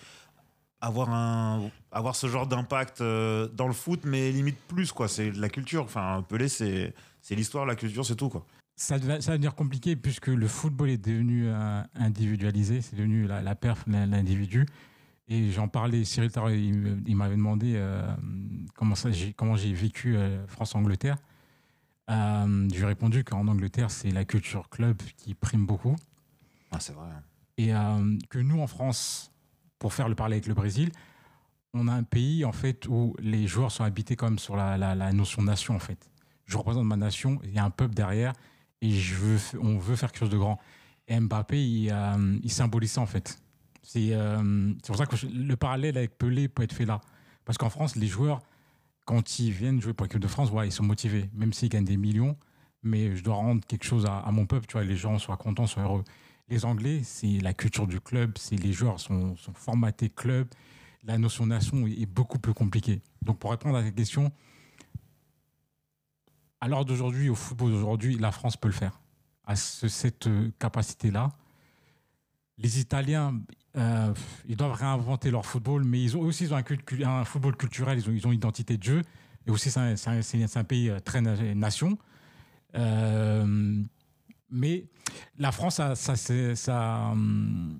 [0.84, 5.30] avoir un avoir ce genre d'impact euh, dans le foot mais limite plus quoi c'est
[5.30, 8.44] de la culture enfin Pelé c'est c'est l'histoire la culture c'est tout quoi
[8.76, 13.26] Ça, va- ça va devenir compliqué puisque le football est devenu euh, individualisé, c'est devenu
[13.26, 14.66] la, la perf, l'in- l'individu.
[15.28, 18.02] Et j'en parlais, Cyril Tarot, il, m'avait demandé euh,
[18.74, 21.16] comment, ça, j'ai, comment j'ai vécu euh, France-Angleterre.
[22.10, 25.96] Euh, j'ai répondu qu'en Angleterre, c'est la culture club qui prime beaucoup.
[26.72, 27.08] ah, c'est vrai
[27.56, 29.32] Et euh, que nous, en France,
[29.84, 30.90] pour faire le parler avec le Brésil,
[31.74, 35.42] on a un pays en fait où les joueurs sont habités comme sur la, notion
[35.42, 36.10] nation en fait.
[36.46, 38.32] Je représente ma nation, il y a un peuple derrière
[38.80, 40.58] et je veux, on veut faire quelque chose de grand.
[41.06, 43.38] Et Mbappé, il, euh, symbolise ça en fait.
[43.82, 47.02] C'est euh, pour ça que le parallèle avec Pelé peut être fait là.
[47.44, 48.40] Parce qu'en France, les joueurs,
[49.04, 51.84] quand ils viennent jouer pour l'équipe de France, ouais, ils sont motivés, même s'ils gagnent
[51.84, 52.38] des millions.
[52.82, 55.66] Mais je dois rendre quelque chose à mon peuple, tu vois, les gens soient contents,
[55.66, 56.04] soient heureux.
[56.48, 60.48] Les Anglais, c'est la culture du club, c'est les joueurs sont, sont formatés club.
[61.02, 63.02] La notion nation est, beaucoup plus compliquée.
[63.22, 64.30] Donc pour répondre à cette question,
[66.60, 69.00] à l'heure d'aujourd'hui, au football d'aujourd'hui, la France peut le faire.
[69.44, 71.30] À ce- cette euh, capacité-là.
[72.56, 73.40] Les Italiens,
[73.76, 74.14] euh,
[74.46, 78.08] ils doivent réinventer leur football, mais ils ont aussi ils ont un, football culturel, ils
[78.08, 79.02] ont, ils ont une identité de jeu.
[79.46, 81.98] Et aussi, c'est un, un- un- pays euh, très na- nation.
[84.54, 84.86] Mais
[85.38, 85.92] la France a
[87.10, 87.78] hum,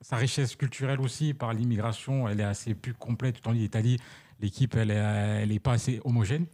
[0.00, 3.40] sa richesse culturelle aussi par l'immigration, elle est assez plus complète.
[3.40, 3.98] Tandis l'Italie,
[4.40, 6.46] l'équipe, elle n'est pas assez homogène.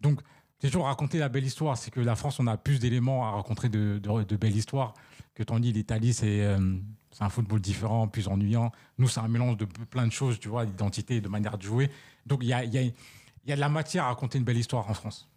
[0.00, 0.20] Donc,
[0.60, 1.78] toujours raconté la belle histoire.
[1.78, 4.94] C'est que la France, on a plus d'éléments à raconter de, de, de belles histoires
[5.34, 6.76] que tandis l'Italie, c'est euh,
[7.12, 8.70] c'est un football différent, plus ennuyant.
[8.98, 11.90] Nous, c'est un mélange de plein de choses, tu vois, d'identité, de manière de jouer.
[12.26, 14.94] Donc, il y a, y a de la matière à raconter une belle histoire en
[14.94, 15.29] France.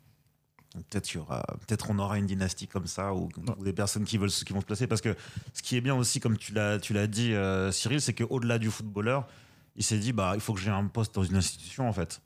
[0.90, 4.32] Peut-être aura, peut-être on aura une dynastie comme ça ou, ou des personnes qui veulent,
[4.32, 5.16] qui vont se placer parce que
[5.54, 8.58] ce qui est bien aussi, comme tu l'as, tu l'as dit, euh, Cyril, c'est qu'au-delà
[8.58, 9.28] du footballeur,
[9.76, 12.22] il s'est dit bah il faut que j'ai un poste dans une institution en fait.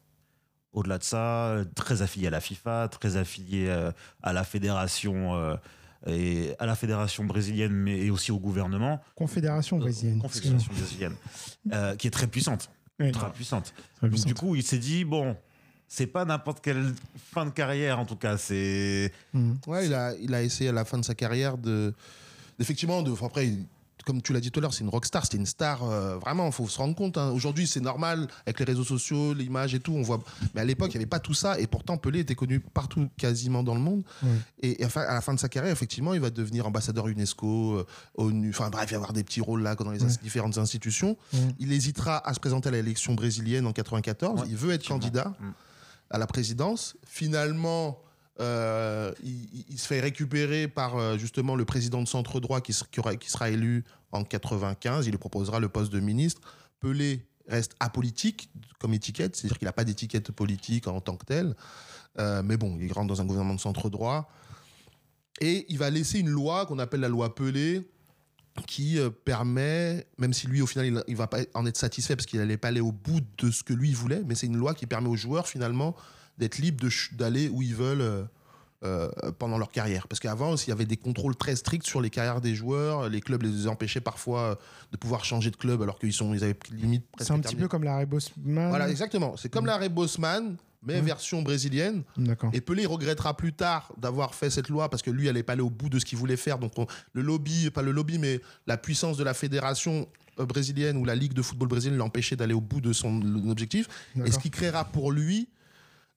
[0.74, 5.56] Au-delà de ça, très affilié à la FIFA, très affilié euh, à la fédération euh,
[6.06, 10.20] et à la fédération brésilienne, mais aussi au gouvernement, Confédération brésilienne.
[10.22, 11.16] confédération brésilienne,
[11.74, 13.74] euh, qui est très puissante, Oui, ultra puissante.
[13.98, 14.28] très Donc, puissante.
[14.28, 15.36] du coup, il s'est dit bon.
[15.88, 16.94] C'est pas n'importe quelle
[17.32, 18.38] fin de carrière en tout cas.
[18.38, 19.58] C'est Mhm.
[19.68, 21.94] Ouais, il a, il a essayé à la fin de sa carrière de.
[22.60, 23.66] Effectivement, de, enfin, après, il-
[24.06, 26.46] comme tu l'as dit tout à l'heure, c'est une rockstar, c'était une star, euh, vraiment,
[26.48, 27.18] il faut se rendre compte.
[27.18, 27.30] hein.
[27.32, 30.22] Aujourd'hui, c'est normal, avec les réseaux sociaux, l'image et tout, on voit.
[30.56, 33.10] Mais à l'époque, il n'y avait pas tout ça, et pourtant, Pelé était connu partout,
[33.18, 34.04] quasiment dans le monde.
[34.24, 34.30] Ouais.
[34.62, 37.80] Et, et enfin, à la fin de sa carrière, effectivement, il va devenir ambassadeur UNESCO,
[37.80, 40.10] euh, ONU, enfin bref, il va avoir des petits rôles là dans les Ouais.
[40.24, 41.18] différentes institutions.
[41.34, 41.40] Ouais.
[41.60, 45.34] Il hésitera à se présenter à l'élection brésilienne en 94, Ouais, il veut être candidat
[45.42, 45.46] Mm.
[46.10, 46.96] À la présidence.
[47.06, 48.02] Finalement,
[48.40, 53.50] euh, il, se fait récupérer par euh, justement le président de centre droit qui, sera
[53.50, 55.08] élu en 95.
[55.08, 56.42] Il lui proposera le poste de ministre.
[56.80, 61.56] Pelé reste apolitique comme étiquette, c'est-à-dire qu'il n'a pas d'étiquette politique en tant que tel.
[62.20, 64.30] Euh, mais bon, il rentre dans un gouvernement de centre droit.
[65.40, 67.90] Et il va laisser une loi qu'on appelle la loi Pelé,
[68.66, 72.16] qui euh, permet, même si lui au final il, il va pas en être satisfait
[72.16, 74.48] parce qu'il n'allait pas aller au bout de ce que lui il voulait, mais c'est
[74.48, 75.96] une loi qui permet aux joueurs finalement
[76.38, 78.24] d'être libres d'aller où ils veulent euh,
[78.84, 80.08] euh, pendant leur carrière.
[80.08, 83.22] Parce qu'avant, il y avait des contrôles très stricts sur les carrières des joueurs, les
[83.22, 84.60] clubs les empêchaient parfois
[84.92, 87.68] de pouvoir changer de club alors qu'ils sont, ils avaient limite C'est un petit peu
[87.68, 88.70] comme l'arrêt Bosman.
[88.70, 89.36] Voilà, exactement.
[89.36, 92.04] C'est comme l'arrêt Bosman, mais version brésilienne.
[92.54, 95.54] Et Pelé regrettera plus tard d'avoir fait cette loi parce que lui, elle n'est pas
[95.54, 96.60] allé au bout de ce qu'il voulait faire.
[96.60, 100.08] Donc on- le lobby, pas le lobby, mais la puissance de la fédération
[100.40, 103.88] euh, brésilienne ou la ligue de football brésilienne l'empêchait d'aller au bout de son objectif.
[104.26, 105.50] Et ce qui créera pour lui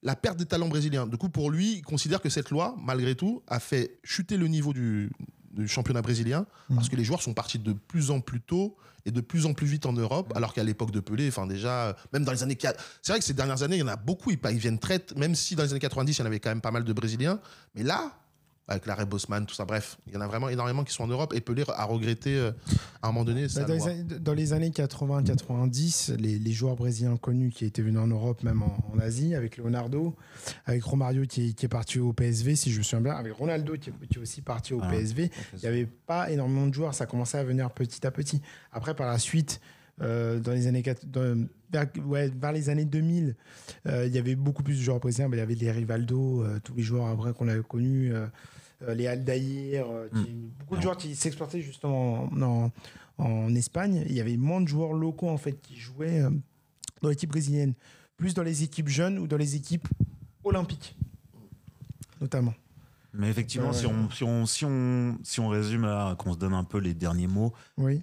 [0.03, 1.07] la perte des talents brésiliens.
[1.07, 4.47] Du coup, pour lui, il considère que cette loi, malgré tout, a fait chuter le
[4.49, 5.11] niveau du,
[5.51, 6.77] du championnat brésilien Mhm.
[6.77, 9.55] parce que les joueurs sont partis de plus en plus tôt et de plus en
[9.55, 12.57] plus vite en Europe, alors qu'à l'époque de Pelé, enfin déjà, même dans les années
[12.57, 14.79] 4, c'est vrai que ces dernières années, il y en a beaucoup, ils, ils viennent
[14.79, 16.85] très, même si dans les années 90, il y en avait quand même pas mal
[16.85, 17.41] de Brésiliens,
[17.75, 18.13] mais là,
[18.71, 19.65] avec l'arrêt Bosman, tout ça.
[19.65, 21.33] Bref, il y en a vraiment énormément qui sont en Europe.
[21.35, 22.53] Et Pelé a regretté euh,
[23.03, 23.47] à un moment donné.
[23.55, 27.83] Bah, dans, les, années- dans les années 80-90, les, les joueurs brésiliens connus qui étaient
[27.83, 30.15] venus en Europe, même en, en Asie, avec Leonardo,
[30.67, 33.33] avec Romario qui, est- qui est parti au PSV, si je me souviens bien, avec
[33.33, 34.89] Ronaldo qui est, qui est aussi parti au Ah.
[34.89, 38.41] PSV, il n'y avait pas énormément de joueurs, ça commençait à venir petit à petit.
[38.73, 39.61] Après, par la suite,
[40.01, 43.37] euh, dans les années dans- vers, ouais, vers les années 2000,
[43.87, 45.29] euh, il y avait beaucoup plus de joueurs brésiliens.
[45.29, 48.13] Ben, il y avait les Rivaldo, euh, tous les joueurs après qu'on avait connus,
[48.89, 52.73] les Aldaïr, euh, qui- beaucoup de joueurs qui s'exportaient justement en, en-
[53.19, 54.05] en Espagne.
[54.09, 56.31] Il y avait moins de joueurs locaux en fait qui jouaient euh,
[57.03, 57.75] dans l'équipe brésilienne,
[58.17, 59.87] plus dans les équipes jeunes ou dans les équipes
[60.45, 60.97] olympiques,
[62.21, 62.55] notamment.
[63.13, 66.55] Mais effectivement, si, on, si, on, si, on, si on résume là, qu'on se donne
[66.55, 68.03] un peu les derniers mots, Oui.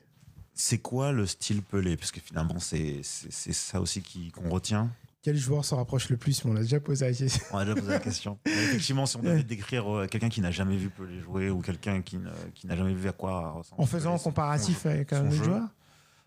[0.54, 1.96] c'est quoi le style Pelé?
[1.96, 4.92] Parce que finalement, c'est c'est- c'est ça aussi qui- qu'on retient.
[5.24, 7.44] Quel joueur se rapproche le plus On l'a déjà posé la question.
[7.52, 8.40] On a déjà posé la question.
[8.46, 11.62] Mais effectivement, si on devait décrire euh, quelqu'un qui n'a jamais vu Pelé jouer ou
[11.62, 15.26] quelqu'un qui n'a jamais vu à quoi ressemble En faisant un comparatif son avec un
[15.28, 15.64] autre joueur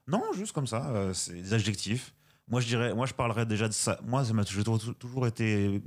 [0.07, 2.15] Non, juste comme ça, euh, c'est des adjectifs.
[2.49, 4.01] Moi, je dirais, moi, je parlerais déjà de ça.
[4.05, 5.81] Moi, ça m'a toujours, été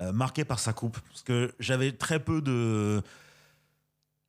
[0.00, 3.02] euh, marqué par sa coupe, parce que j'avais très peu de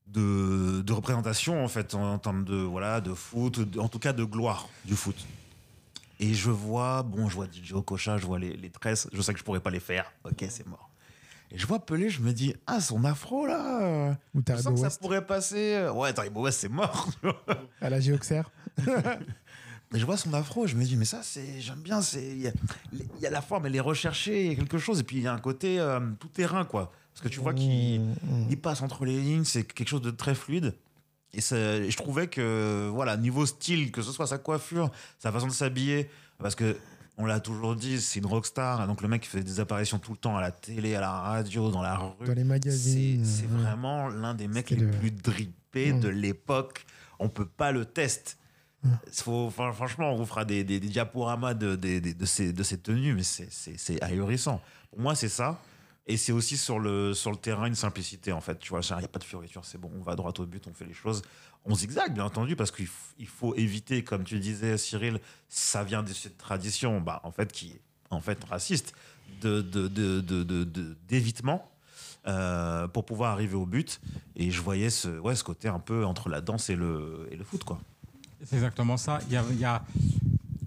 [0.08, 4.14] de, de représentation en fait en, termes de voilà de foot, de- en tout cas
[4.14, 5.18] de gloire du foot.
[6.20, 9.34] Et je vois, bon, je vois DJ Okocha, je vois les, les tresses, je sais
[9.34, 10.12] que je pourrais pas les faire.
[10.24, 10.90] Ok, c'est mort.
[11.52, 14.82] Et je vois Pelé, je me dis, ah, son afro là, ou je Taribo sens
[14.82, 15.88] que ça pourrait passer.
[15.94, 17.08] Ouais, Taribo West, c'est mort.
[17.82, 18.42] à la Géoxer
[19.94, 22.40] Et je vois son afro, je me dis, mais ça, c'est, j'aime bien, c'est, il
[22.42, 22.52] y, a-
[22.92, 25.16] il y a la forme, elle est recherchée, il y a quelque chose, et puis
[25.18, 26.92] il y a un côté euh, tout terrain, quoi.
[27.14, 28.48] Parce que tu vois qu'il Mmh, mmh.
[28.50, 30.76] il passe entre les lignes, c'est quelque chose de très fluide.
[31.34, 35.48] Et, ça- je trouvais que, voilà, niveau style, que ce soit sa coiffure, sa façon
[35.48, 36.10] de s'habiller,
[36.40, 36.78] parce que
[37.20, 40.12] on l'a toujours dit, c'est une rockstar, donc le mec qui fait des apparitions tout
[40.12, 42.26] le temps à la télé, à la radio, dans la rue.
[42.28, 43.26] Dans les magazines.
[43.26, 43.62] C'est ouais.
[43.64, 46.86] vraiment l'un des mecs les le- plus drippés de l'époque.
[47.20, 48.38] On peut pas le test.
[49.12, 52.78] Faut- enfin, franchement, on vous fera des, des- des diaporamas de, de, ces, de ces
[52.78, 54.62] tenues, mais c'est ahurissant.
[54.92, 55.60] Pour moi, c'est ça.
[56.08, 58.58] Et c'est aussi sur le, sur le terrain une simplicité, en fait.
[58.60, 60.66] Tu vois, il n'y a pas de fioriture, c'est bon, on va droit au but,
[60.68, 61.22] on fait les choses.
[61.66, 62.88] On zigzague, bien entendu, parce qu'il
[63.20, 67.52] il faut éviter, comme tu disais, Cyril, ça vient de cette tradition, bah, en fait,
[67.52, 68.94] qui est en fait raciste,
[69.42, 71.70] de, de, de, d'évitement.
[72.28, 74.02] euh, pour pouvoir arriver au but
[74.36, 77.36] et je voyais ce, ouais, ce côté un peu entre la danse et le, et
[77.36, 77.80] le foot quoi.
[78.44, 79.20] C'est exactement ça.
[79.30, 79.84] Y a,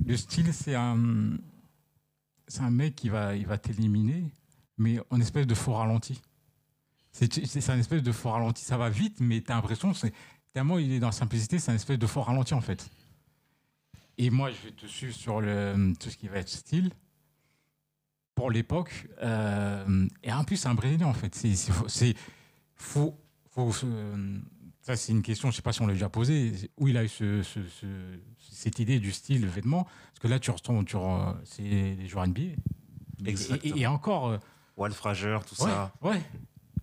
[0.06, 0.98] le style, c'est un,
[2.58, 4.24] un mec qui va, va t'éliminer,
[4.80, 6.20] mais en espèce de faux ralenti.
[7.12, 8.64] C'est un espèce de faux ralenti.
[8.64, 10.12] Ça va vite, mais tu as l'impression, c'est
[10.52, 12.88] tellement il est dans la simplicité, c'est un espèce de faux ralenti en fait.
[14.16, 16.90] Et moi, je vais te suivre sur le, tout ce qui va être style.
[18.34, 21.34] Pour l'époque, euh, et en plus, c'est un Brésilien en fait.
[21.34, 22.14] C'est
[22.74, 23.14] faut,
[23.50, 24.38] faut, euh,
[24.80, 26.96] ça, c'est une question, je ne sais pas si on l'a déjà posée, où il
[26.96, 29.84] a eu ce- ce- ce- cette idée du style vêtement.
[29.84, 30.96] Parce que là, tu retournes, tu
[31.44, 32.56] c'est les joueurs NBA.
[33.62, 34.38] Et- et encore, euh,
[34.80, 36.20] Walt Frager tout ouais, ça ouais.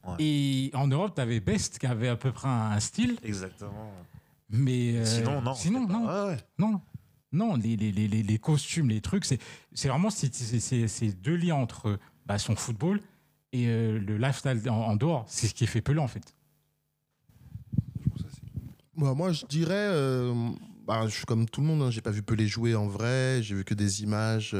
[0.06, 0.16] Ouais.
[0.20, 3.92] Et en Europe, tu avais Best qui avait à peu près un, style, exactement
[4.50, 4.96] mais.
[4.98, 6.28] euh, sinon non Sinon, non.
[6.28, 6.38] ouais.
[6.58, 6.82] Non,
[7.34, 9.40] non, les, les, les, les- les costumes, les trucs, c'est
[9.74, 10.30] c'est vraiment ces,
[11.22, 13.02] deux liens entre bah, son football
[13.52, 15.26] et euh, le lifestyle en, en dehors.
[15.28, 16.34] C'est ce qui est fait Pelé, en fait.
[18.96, 20.34] Moi, moi, je dirais, euh,
[20.86, 23.42] bah, je suis comme tout le monde, hein, j'ai pas vu Pelé jouer en vrai,
[23.44, 24.56] j'ai vu que des images.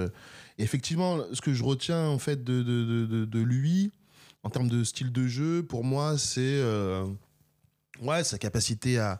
[0.58, 3.92] Et effectivement, ce que je retiens en fait de, de, de, lui,
[4.44, 7.06] en termes de style de jeu, pour moi, c'est euh,
[8.02, 9.20] ouais, sa capacité à,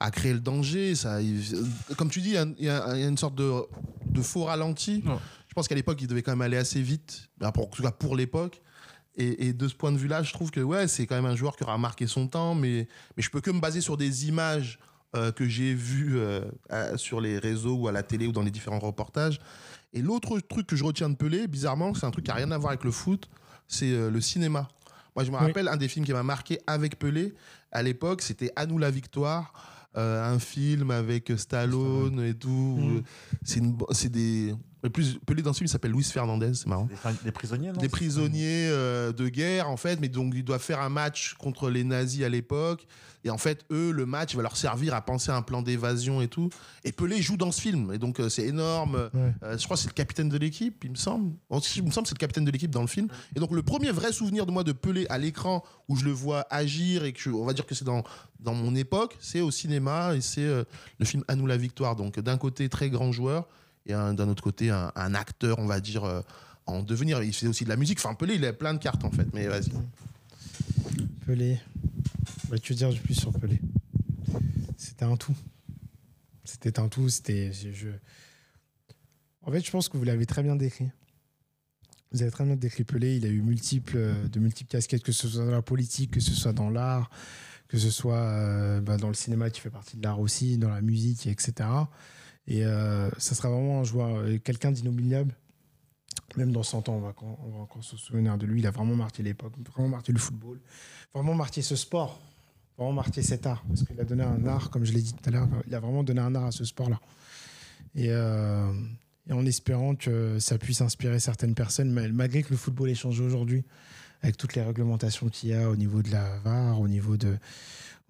[0.00, 0.94] à créer le danger.
[0.94, 1.42] Ça, il-
[1.96, 3.52] comme tu dis, il y a, y y une sorte de,
[4.06, 5.02] de faux ralenti.
[5.06, 5.16] Ouais.
[5.48, 7.82] Je pense qu'à l'époque, il devait quand même aller assez vite, bah, pour- en tout
[7.82, 8.62] cas pour l'époque.
[9.16, 11.34] Et, et de ce point de vue-là, je trouve que ouais, c'est quand même un
[11.34, 12.86] joueur qui aura marqué son temps, mais,
[13.16, 14.78] mais je peux que me baser sur des images
[15.16, 18.42] euh, que j'ai vues euh, à- sur les réseaux ou à la télé ou dans
[18.42, 19.40] les différents reportages.
[19.92, 22.50] Et l'autre truc que je retiens de Pelé, bizarrement, c'est un truc qui n'a rien
[22.50, 23.28] à voir avec le foot,
[23.66, 24.68] c'est euh, le cinéma.
[25.16, 25.46] Moi, je me Oui.
[25.46, 27.34] rappelle un des films qui m'a marqué avec Pelé
[27.72, 29.52] à l'époque, c'était À nous la victoire.
[29.96, 32.48] euh, un film avec Stallone et tout.
[33.56, 33.70] Mm.
[33.72, 34.54] Bo- c'est des.
[34.82, 36.88] Le Plus, Pelé dans ce film il s'appelle Luis Fernandez, c'est marrant.
[37.24, 40.80] Des, prisonniers non des prisonniers euh, de guerre en fait mais donc ils doivent faire
[40.80, 42.86] un match contre les nazis à l'époque.
[43.24, 46.22] Et en fait eux le match va leur servir à penser à un plan d'évasion
[46.22, 46.48] et tout.
[46.84, 47.92] Et Pelé joue dans ce film.
[47.92, 49.10] Et donc euh, c'est énorme.
[49.12, 49.32] Ouais.
[49.42, 51.32] Euh, je crois que c'est le capitaine de l'équipe il me semble.
[51.76, 53.08] Il me semble que c'est le capitaine de l'équipe dans le film.
[53.34, 56.12] Et donc le premier vrai souvenir de moi de Pelé à l'écran où je le
[56.12, 58.04] vois agir et que je- on va dire que c'est dans
[58.38, 60.14] dans mon époque c'est au cinéma.
[60.14, 60.62] Et c'est euh,
[61.00, 61.96] le film À nous la victoire.
[61.96, 63.48] Donc d'un côté très grand joueur
[63.88, 66.20] et un- d'un autre côté un, acteur on va dire euh,
[66.66, 67.22] en devenir.
[67.22, 67.98] Il fait aussi de la musique.
[67.98, 69.26] Enfin, Pelé, il a plein de cartes en fait.
[69.34, 69.70] Mais vas-y.
[71.26, 71.58] Pelé.
[72.48, 73.60] Bah, tu veux dire du plus sur Pelé?
[74.76, 75.34] C'était un tout.
[76.44, 77.08] C'était un tout.
[77.08, 77.52] C'était.
[77.52, 77.88] je- je-
[79.42, 80.90] En fait, je pense que vous l'avez très bien décrit.
[82.12, 83.16] Vous avez très bien décrit Pelé.
[83.16, 86.20] Il a eu multiples, euh, de multiples casquettes, que ce soit dans la politique, que
[86.20, 87.10] ce soit dans l'art,
[87.68, 90.70] que ce soit euh, bah, dans le cinéma qui fait partie de l'art aussi, dans
[90.70, 91.68] la musique, etc.
[92.48, 95.34] Et euh, ça sera vraiment un joueur, euh, quelqu'un d'inoubliable.
[96.36, 97.08] Même dans 100 ans, on va,
[97.62, 98.60] encore- se souvenir de lui.
[98.60, 100.58] Il a vraiment marqué l'époque, vraiment marqué le football,
[101.14, 102.20] vraiment marqué ce sport,
[102.76, 103.62] vraiment marqué cet art.
[103.68, 105.80] Parce qu'il a donné un art, comme je l'ai dit tout à l'heure, il a
[105.80, 107.00] vraiment donné un art à ce sport-là.
[107.94, 108.72] Et, euh,
[109.30, 113.22] en espérant que ça puisse inspirer certaines personnes, mal- malgré que le football ait changé
[113.22, 113.62] aujourd'hui,
[114.22, 117.36] avec toutes les réglementations qu'il y a au niveau de la VAR, au niveau de,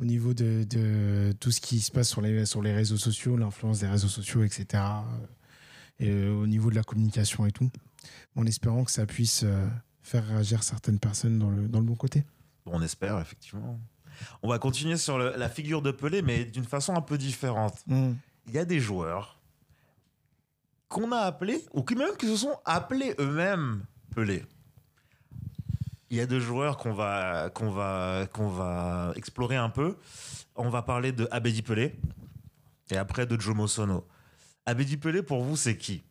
[0.01, 3.37] au niveau de, de tout ce qui se passe sur les, sur les réseaux sociaux,
[3.37, 4.83] l'influence des réseaux sociaux, etc.
[5.99, 7.71] Et euh, au niveau de la communication et tout.
[8.37, 9.67] En espérant que ça puisse euh,
[10.03, 12.25] faire réagir certaines personnes dans le, dans le bon côté.
[12.67, 13.81] On espère, effectivement.
[14.43, 17.85] On va continuer sur le- la figure de Pelé, mais d'une façon un peu différente.
[17.89, 19.41] Il y a des joueurs
[20.89, 23.85] qu'on a appelés, ou qui même qui se sont appelés eux-mêmes
[24.15, 24.45] Pelé.
[26.11, 29.97] Il y a deux joueurs qu'on va, qu'on va, qu'on va explorer un peu.
[30.57, 31.95] On va parler de Abedi Pelé
[32.91, 34.07] et après de Jomo Sono.
[34.65, 36.03] Abedi Pelé, pour vous, c'est qui?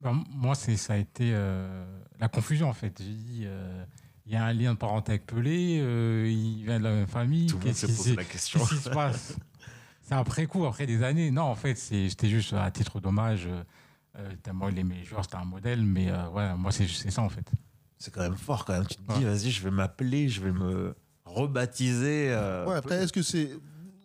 [0.00, 1.84] Ben, moi, ça a été euh,
[2.20, 2.96] la confusion, en fait.
[3.02, 3.84] J'ai dit, euh,
[4.26, 7.06] il y a un lien de parenté avec Pelé, euh, il vient de la même
[7.06, 7.46] famille.
[7.48, 8.60] Tout le monde posé s'est- la question.
[8.60, 9.36] Qu'est-ce qui se passe?
[10.02, 11.30] C'est après coup, après des années.
[11.30, 13.48] Non, en fait, c'était juste à titre d'hommage.
[14.42, 15.82] Tellement il aimait les joueurs, c'était un modèle.
[15.82, 17.50] Mais euh, ouais, moi, c'est, c'est ça, en fait.
[17.98, 18.86] C'est quand même fort, quand même.
[18.86, 19.30] Tu te dis, Ouais.
[19.30, 22.28] vas-y, je vais m'appeler, je vais me rebaptiser.
[22.30, 23.50] euh, Ouais, après, est-ce que c'est.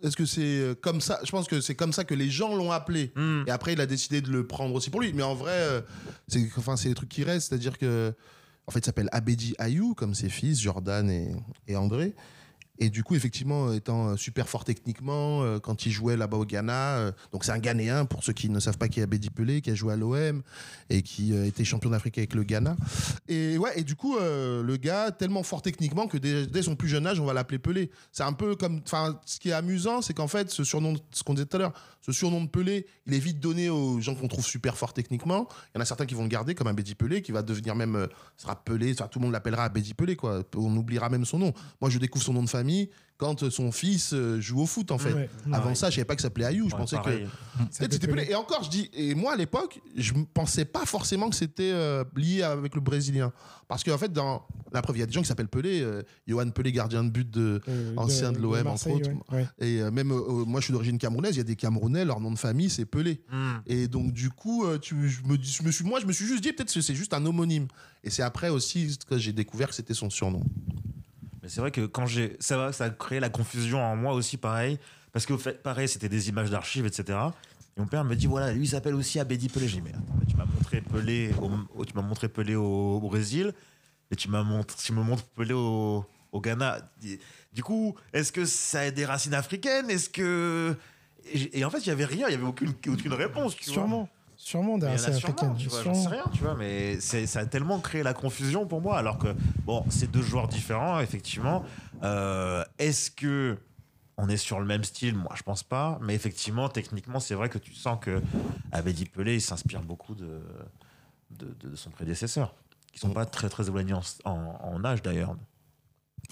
[0.02, 2.56] Est-ce que c'est euh, comme ça Je pense que c'est comme ça que les gens
[2.56, 3.14] l'ont appelé.
[3.16, 3.44] hmm.
[3.48, 5.14] Et après, il a décidé de le prendre aussi pour lui.
[5.14, 5.84] Mais en vrai,
[6.28, 7.50] c'est enfin, c'est des trucs qui restent.
[7.50, 8.14] C'est-à-dire que,
[8.68, 11.34] en fait, il s'appelle Abedi Ayou, comme ses fils, Jordan et,
[11.68, 12.14] et André.
[12.84, 16.44] Et du coup, effectivement, étant euh, super fort techniquement, euh, quand il jouait là-bas au
[16.44, 19.30] Ghana, euh, donc c'est un Ghanéen, pour ceux qui ne savent pas qui est Abedi
[19.30, 20.42] Pelé, qui a joué à l'OM
[20.90, 22.76] et qui était champion d'Afrique avec le Ghana.
[23.30, 27.08] Et ouais, et du coup, le gars, tellement fort techniquement que dès, son plus jeune
[27.08, 27.90] âge, on va l'appeler Pelé.
[28.12, 28.82] C'est un peu comme.
[28.86, 31.60] Enfin, ce qui est amusant, c'est qu'en fait, ce surnom, ce qu'on disait tout à
[31.62, 34.94] l'heure, ce surnom de Pelé, il est vite donné aux gens qu'on trouve super forts
[34.94, 35.48] techniquement.
[35.74, 37.44] Il y en a certains qui vont le garder, comme un Bédi Pelé, qui va
[37.44, 38.08] devenir même.
[38.36, 40.44] sera Pelé, tout le monde l'appellera Bédi Pelé, quoi.
[40.58, 41.54] On oubliera même son nom.
[41.80, 42.73] Moi, je découvre son nom de famille
[43.18, 45.14] quand son fils euh, joue au foot, en fait.
[45.14, 45.30] Ouais.
[45.54, 46.68] Avant ça, je savais pas que ça s'appelait Ayou.
[46.68, 47.04] Je Ouais, pensais que.
[47.04, 47.28] pareil.
[47.72, 48.08] C'était.
[48.08, 48.26] Pelé.
[48.30, 51.72] Et encore, je dis, et moi à l'époque, je ne pensais pas forcément que c'était
[51.72, 53.32] euh, lié avec le Brésilien.
[53.70, 56.02] Parce qu'en fait, dans la preuve, il y a des gens qui s'appellent Pelé, euh,
[56.28, 57.62] Johan Pelé, gardien de but de.
[57.70, 59.10] Euh, Ancien de l'OM, entre autres.
[59.60, 62.20] Et euh, même, euh, moi je suis d'origine camerounaise, il y a des Camerounais, leur
[62.20, 63.22] nom de famille c'est Pelé.
[63.32, 63.54] Hmm.
[63.68, 66.26] Et donc du coup, euh, tu, je me, je me suis, moi je me suis
[66.26, 67.68] juste dit peut-être que c'est juste un homonyme.
[68.04, 70.44] Et c'est après aussi que j'ai découvert que c'était son surnom.
[71.44, 72.38] Mais c'est vrai que quand j'ai.
[72.40, 74.80] Ça, va, ça a créé la confusion en moi aussi, pareil.
[75.12, 77.20] Parce que, pareil, c'était des images d'archives, etc.
[77.76, 79.68] Et mon père me dit voilà, lui il s'appelle aussi Abedi Pelé.
[79.68, 81.32] J'ai dit mais tu m'as montré Pelé
[81.76, 83.54] au, tu m'as montré Pelé au, Brésil
[84.10, 86.80] et tu m'as montré, tu me montres Pelé au, au Ghana.
[87.52, 89.90] Du coup, est-ce que ça a des racines africaines?
[89.90, 90.76] Est-ce que
[91.26, 93.56] et, en fait, il y avait rien, il y avait aucune, aucune réponse.
[93.68, 94.10] Vois.
[94.44, 94.78] Sûrement.
[94.78, 95.58] Sûrement des Mais il y en a racines sûrement, africaines.
[95.58, 96.10] tu vois, j'en Sûrement.
[96.10, 99.18] sais rien, tu vois, mais c'est- ça a tellement créé la confusion pour moi, alors
[99.18, 99.34] que,
[99.66, 101.64] bon, c'est deux joueurs différents, effectivement.
[102.04, 103.58] Euh, Est-ce que
[104.18, 105.16] on est sur le même style?
[105.16, 108.22] Moi, je pense pas, mais effectivement, techniquement, c'est vrai que tu sens que
[108.72, 110.42] Abedi Pelé, il s'inspire beaucoup de,
[111.32, 112.54] de, de son prédécesseur,
[112.92, 115.36] qui sont pas très, très éloignés en, en- en âge, d'ailleurs.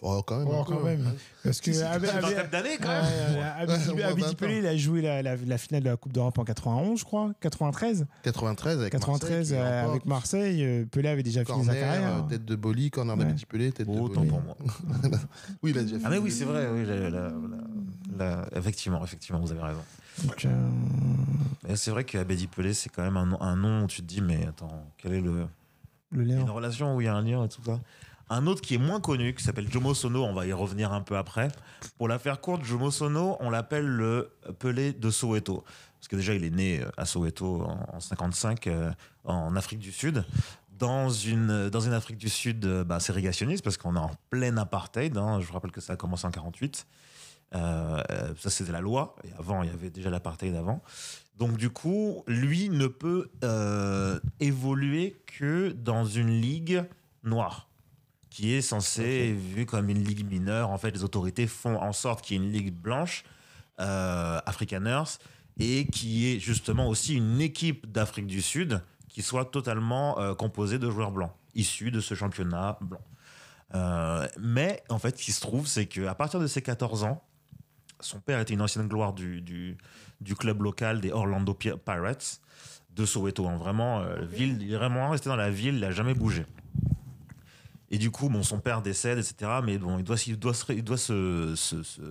[0.03, 0.47] Oh, quand même.
[0.49, 0.73] Oh, peu.
[0.73, 1.13] quand même.
[1.43, 1.69] Parce que
[2.49, 3.43] d'années, quand Ouais, même ouais,
[3.75, 4.33] Abedi- Ouais, au moins Abedi 20 ans.
[4.35, 7.03] Pelé, il a joué la, la- la finale de la Coupe d'Europe en 91, je
[7.05, 7.31] crois.
[7.39, 8.07] 93.
[8.23, 9.57] 93 avec 93 Marseille.
[9.59, 10.63] euh, avec Marseille.
[10.65, 12.17] euh, Pelé avait déjà fini sa carrière.
[12.17, 13.25] euh, tête de Boli, corner Ouais.
[13.25, 14.29] d'Abedi Pelé, tête de Oh, autant Boli.
[14.31, 14.57] pour moi.
[15.61, 16.09] Oui, il a déjà Ah, fait.
[16.09, 17.31] mais oui, c'est vrai, oui, la- la- la-
[18.17, 19.81] la- effectivement, effectivement, vous avez raison.
[20.23, 20.69] Donc, euh,
[21.75, 24.21] c'est vrai qu'Abedi Pelé, c'est quand même un, nom- un nom où tu te dis,
[24.21, 25.45] mais attends, quel est le.
[26.11, 26.41] le Il y a lien.
[26.41, 27.79] une relation où il y a un lien et tout ça?
[28.31, 31.01] Un autre qui est moins connu, qui s'appelle Jomo Sono, on va y revenir un
[31.01, 31.49] peu après.
[31.97, 35.65] Pour la faire courte, Jomo Sono, on l'appelle le Pelé de Soweto.
[35.99, 38.89] Parce que déjà, il est né à Soweto en, en 55, euh,
[39.25, 40.23] en Afrique du Sud.
[40.69, 44.55] Dans une, dans une Afrique du Sud euh, bah, ségrégationniste, parce qu'on est en plein
[44.55, 45.17] apartheid.
[45.17, 45.41] hein.
[45.41, 46.87] je vous rappelle que ça a commencé en 48.
[47.53, 49.17] Euh, euh, ça, c'était la loi.
[49.25, 50.81] Et avant, il y avait déjà l'apartheid avant.
[51.37, 56.85] Donc, du coup, lui ne peut euh, évoluer que dans une ligue
[57.23, 57.67] noire,
[58.31, 60.71] qui est censée, vue comme une ligue mineure.
[60.71, 63.23] En fait, les autorités font en sorte qu'il y ait une ligue blanche,
[63.79, 65.19] euh, Afrikaners,
[65.59, 70.79] et qui est justement aussi une équipe d'Afrique du Sud qui soit totalement euh, composé
[70.79, 73.01] de joueurs blancs, issus de ce championnat blanc.
[73.75, 77.21] Euh, mais en fait, ce qui se trouve, c'est qu'à partir de ses 14 ans,
[77.99, 79.77] son père était une ancienne gloire du, du,
[80.21, 82.39] du club local des Orlando Pi- Pirates
[82.95, 83.47] de Soweto.
[83.47, 83.57] hein.
[83.57, 86.45] Vraiment, euh, ville, il est vraiment resté dans la ville, il n'a jamais bougé.
[87.91, 89.51] Et du coup, bon, son père décède, etc.
[89.63, 92.01] Mais bon, il doit, il doit, se, il doit se, se- se-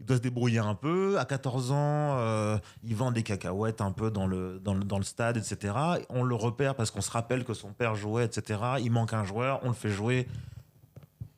[0.00, 1.18] il doit se débrouiller un peu.
[1.18, 4.98] À 14 ans, euh, il vend des cacahuètes un peu dans le, dans le, dans
[4.98, 5.74] le stade, etc.
[6.08, 8.60] On le repère parce qu'on se rappelle que son père jouait, etc.
[8.80, 10.26] Il manque un joueur, on le fait jouer.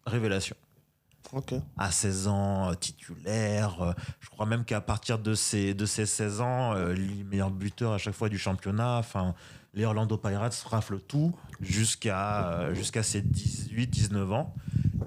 [0.07, 0.55] Révélation
[1.33, 1.55] Ok.
[1.77, 3.83] à 16 ans, euh, titulaire.
[3.83, 7.51] Euh, Je crois même qu'à partir de ses, de ses 16 ans, euh, lui, meilleur
[7.51, 8.99] buteur à chaque fois du championnat.
[8.99, 9.35] Enfin,
[9.77, 14.55] les Orlando Pirates raflent tout jusqu'à euh, jusqu'à ses 18, 19 ans.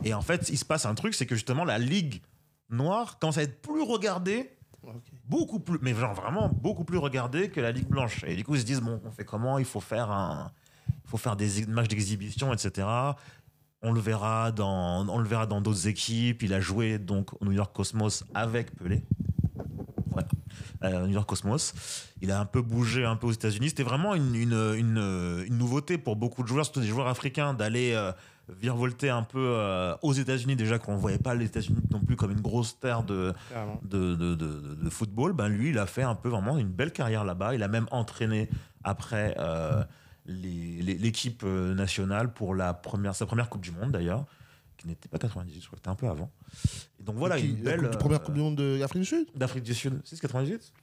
[0.03, 2.21] Et en fait, il se passe un truc, c'est que justement, la Ligue
[2.69, 4.55] noire commence à être plus regardée
[5.25, 8.23] beaucoup plus, mais genre vraiment beaucoup plus regardée que la Ligue blanche.
[8.25, 9.57] Et du coup, ils se disent bon, on fait comment?
[9.57, 10.51] Il faut faire un,
[10.87, 12.87] il faut faire des matchs d'exhibition, etc.
[13.81, 16.43] On le verra dans, on le verra dans d'autres équipes.
[16.43, 19.03] Il a joué donc au New York Cosmos avec Pelé.
[20.81, 20.97] Voilà.
[20.97, 21.73] Euh, New York Cosmos.
[22.21, 23.69] Il a un peu bougé un peu aux États-Unis.
[23.69, 27.53] C'était vraiment une, une, une, une nouveauté pour beaucoup de joueurs, surtout des joueurs africains,
[27.53, 28.11] d'aller euh,
[28.59, 30.55] virevolter un peu euh, aux États-Unis.
[30.55, 33.33] Déjà qu'on ne voyait pas les États-Unis non plus comme une grosse terre de,
[33.83, 37.55] de, de, football, ben lui, il a fait un peu vraiment une belle carrière là-bas.
[37.55, 38.49] Il a même entraîné
[38.83, 39.83] après euh,
[40.25, 44.25] l'équipe nationale pour la première, sa première Coupe du Monde d'ailleurs,
[44.79, 46.31] qui n'était pas 98, je crois que c'était un peu avant.
[46.99, 47.89] Et donc voilà, une la belle.
[47.89, 50.01] coupe- première euh, Coupe du Monde de- d'Afrique du Sud d'Afrique du Sud.
[50.03, 50.73] C'est 98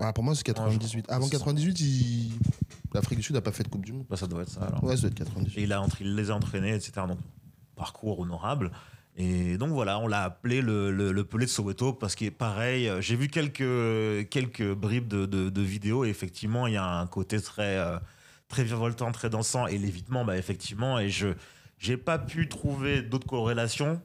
[0.00, 0.82] Ah, Pour moi, c'est 98.
[0.96, 2.32] Ouais, je- Avant 98, il-
[2.94, 4.06] l'Afrique du Sud n'a pas fait de Coupe du Monde.
[4.08, 4.84] Bah, Ça doit être ça alors.
[4.84, 5.58] Ouais, ça doit être 98.
[5.60, 6.92] Et il, a, il les a entraînés, etc.
[7.08, 7.18] Donc,
[7.74, 8.70] parcours honorable.
[9.20, 12.88] Et donc voilà, on l'a appelé le, le, le Pelé de Soweto parce est pareil.
[13.00, 17.06] J'ai vu quelques, quelques bribes de, de, de vidéos et effectivement, il y a un
[17.08, 17.98] côté très, euh,
[18.46, 19.66] très virevoltant, très dansant.
[19.66, 21.28] Et l'évitement, bah, effectivement, et je
[21.78, 24.00] j'ai pas pu trouver d'autres corrélations,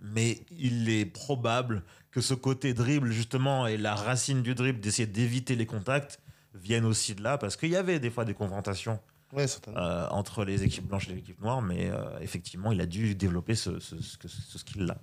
[0.00, 5.06] mais il est probable que ce côté dribble, justement, et la racine du dribble, d'essayer
[5.06, 6.20] d'éviter les contacts,
[6.54, 8.98] viennent aussi de là parce qu'il y avait des fois des confrontations
[9.32, 12.86] Ouais, euh, entre les équipes blanches et les équipes noires, mais euh, effectivement, il a
[12.86, 14.96] dû développer ce, ce, ce- ce skill-là.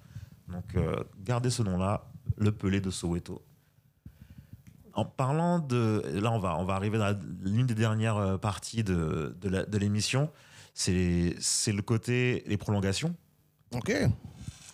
[0.48, 3.44] Donc, euh, gardez ce nom-là, le Pelé de Soweto.
[4.94, 6.02] En parlant de.
[6.22, 10.30] Là, on va, on va arriver dans l'une des dernières parties de, de l'émission.
[10.74, 12.44] C'est le côté.
[12.48, 13.16] les prolongations.
[13.74, 13.94] Ok.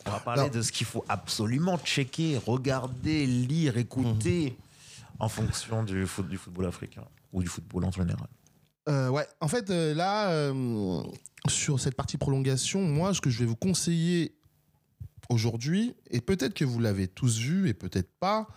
[0.05, 4.57] On va parler de ce qu'il faut absolument checker, regarder, lire, écouter
[5.19, 8.27] en fonction du, foot, du football africain ou du football en général.
[8.87, 11.03] Euh, ouais, en fait, euh, là, euh,
[11.47, 14.35] sur cette partie prolongation, moi, ce que je vais vous conseiller
[15.29, 18.47] aujourd'hui, et peut-être que vous l'avez tous vu et peut-être pas,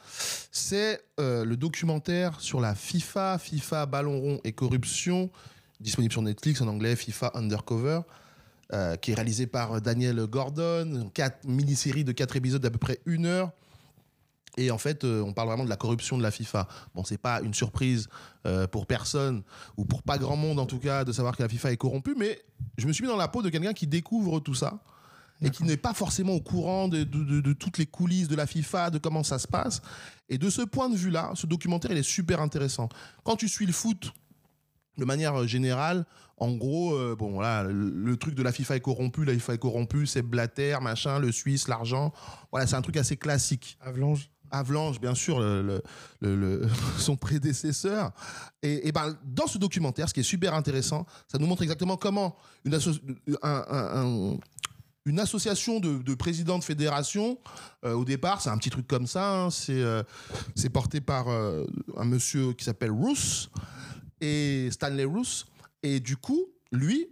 [0.50, 5.30] c'est le documentaire sur la FIFA, FIFA Ballon rond et corruption,
[5.82, 8.00] disponible sur Netflix en anglais, FIFA Undercover,
[8.72, 13.00] euh, qui est réalisé par Daniel Gordon, quatre mini-séries de quatre épisodes d'à peu près
[13.06, 13.50] une heure.
[14.58, 16.68] Et en fait, euh, on parle vraiment de la corruption de la FIFA.
[16.94, 18.08] Bon, c'est pas une surprise
[18.46, 19.42] euh, pour personne,
[19.78, 22.14] ou pour pas grand monde en tout cas, de savoir que la FIFA est corrompue,
[22.18, 22.40] mais
[22.78, 24.78] je me suis mis dans la peau de quelqu'un qui découvre tout ça
[25.44, 28.36] et qui n'est pas forcément au courant de, de- de- de toutes les coulisses de
[28.36, 29.82] la FIFA, de comment ça se passe.
[30.28, 32.88] Et de ce point de vue-là, ce documentaire, il est super intéressant.
[33.24, 34.12] Quand tu suis le foot
[34.98, 36.04] de manière générale,
[36.38, 39.54] en gros, euh, bon, voilà, le, le truc de la FIFA est corrompu, la FIFA
[39.54, 42.12] est corrompue, c'est Blatter, machin, le Suisse, l'argent.
[42.50, 43.78] Voilà, c'est un truc assez classique.
[43.80, 44.28] Avalanche.
[44.50, 45.82] Avalanche, bien sûr, le- le-
[46.20, 48.10] le- le- son prédécesseur.
[48.62, 51.96] Et, et ben, dans ce documentaire, ce qui est super intéressant, ça nous montre exactement
[51.96, 53.00] comment une, asso-
[53.42, 54.36] un- un- un-
[55.06, 57.38] une association de, de présidents de fédération,
[57.84, 60.02] euh, au départ, c'est un petit truc comme ça, hein, c'est euh,
[60.72, 61.64] porté par euh,
[61.96, 63.48] un monsieur qui s'appelle Roos,
[64.22, 65.44] et Stanley Roos.
[65.82, 67.08] Et du coup, lui,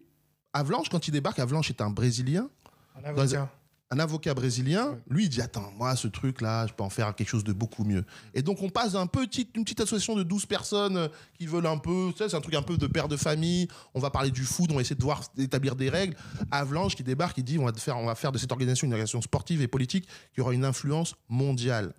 [0.55, 2.49] Avalanche, quand il débarque, Avalanche est un Brésilien
[2.97, 3.51] Un avocat.
[3.91, 7.29] un avocat brésilien, lui, il dit Attends, moi, ce truc-là, je peux en faire quelque
[7.29, 8.05] chose de beaucoup mieux.
[8.35, 11.67] Et donc, on passe d'un petit, une petite association de 12 personnes euh, qui veulent
[11.67, 13.67] un peu, c'est un truc un peu de père de famille.
[13.95, 16.17] On va parler du foot, on va essayer de voir établir des règles.
[16.53, 18.93] Avalanche qui débarque, il dit on va, faire, on va faire de cette organisation une
[18.93, 21.93] organisation sportive et politique qui aura une influence mondiale.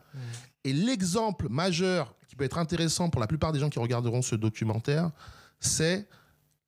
[0.64, 4.36] Et l'exemple majeur qui peut être intéressant pour la plupart des gens qui regarderont ce
[4.36, 5.12] documentaire,
[5.60, 6.08] c'est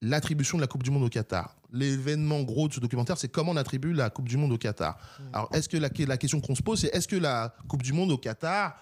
[0.01, 1.55] l'attribution de la Coupe du Monde au Qatar.
[1.71, 4.97] L'événement gros de ce documentaire, c'est comment on attribue la Coupe du Monde au Qatar.
[5.31, 7.93] Alors, est-ce que la, la question qu'on se pose, c'est est-ce que la Coupe du
[7.93, 8.75] Monde au Qatar,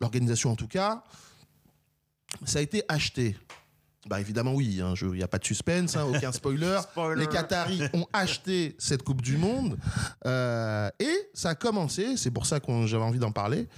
[0.00, 1.02] l'organisation en tout cas,
[2.44, 3.36] ça a été acheté?
[4.06, 6.78] Bah évidemment oui, hein, il n'y a pas de suspense, hein, aucun spoiler.
[6.82, 7.20] Spoiler.
[7.20, 9.76] Les Qataris ont acheté cette Coupe du Monde
[10.24, 13.68] euh, et ça a commencé, c'est pour ça que j'avais envie d'en parler.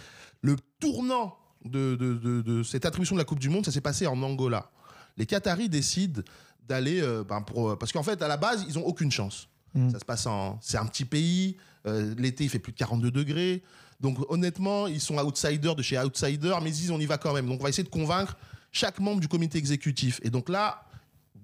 [0.43, 3.81] Le tournant de, de- de- de cette attribution de la Coupe du Monde, ça s'est
[3.81, 4.71] passé en Angola.
[5.17, 6.23] Les Qataris décident
[6.69, 9.49] d'aller euh, ben, pour parce qu'en fait à la base ils ont aucune chance.
[9.75, 9.91] Mm.
[9.91, 13.11] Ça se passe en c'est un petit pays, euh, l'été il fait plus de 42
[13.11, 13.63] degrés.
[14.01, 17.35] Donc honnêtement, ils sont outsiders de chez outsiders, mais ils disent on y va quand
[17.35, 17.47] même.
[17.47, 18.37] Donc on va essayer de convaincre
[18.73, 20.21] chaque membre du comité exécutif.
[20.23, 20.85] Et donc là,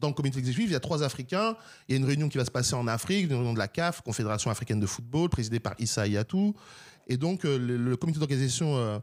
[0.00, 1.54] dans le comité exécutif, il y a trois Africains.
[1.88, 3.68] Il y a une réunion qui va se passer en Afrique, une réunion de la
[3.68, 6.54] CAF, Confédération africaine de football, présidée par Issa Hayatou.
[7.06, 8.98] Et donc euh, le, comité d'organisation euh,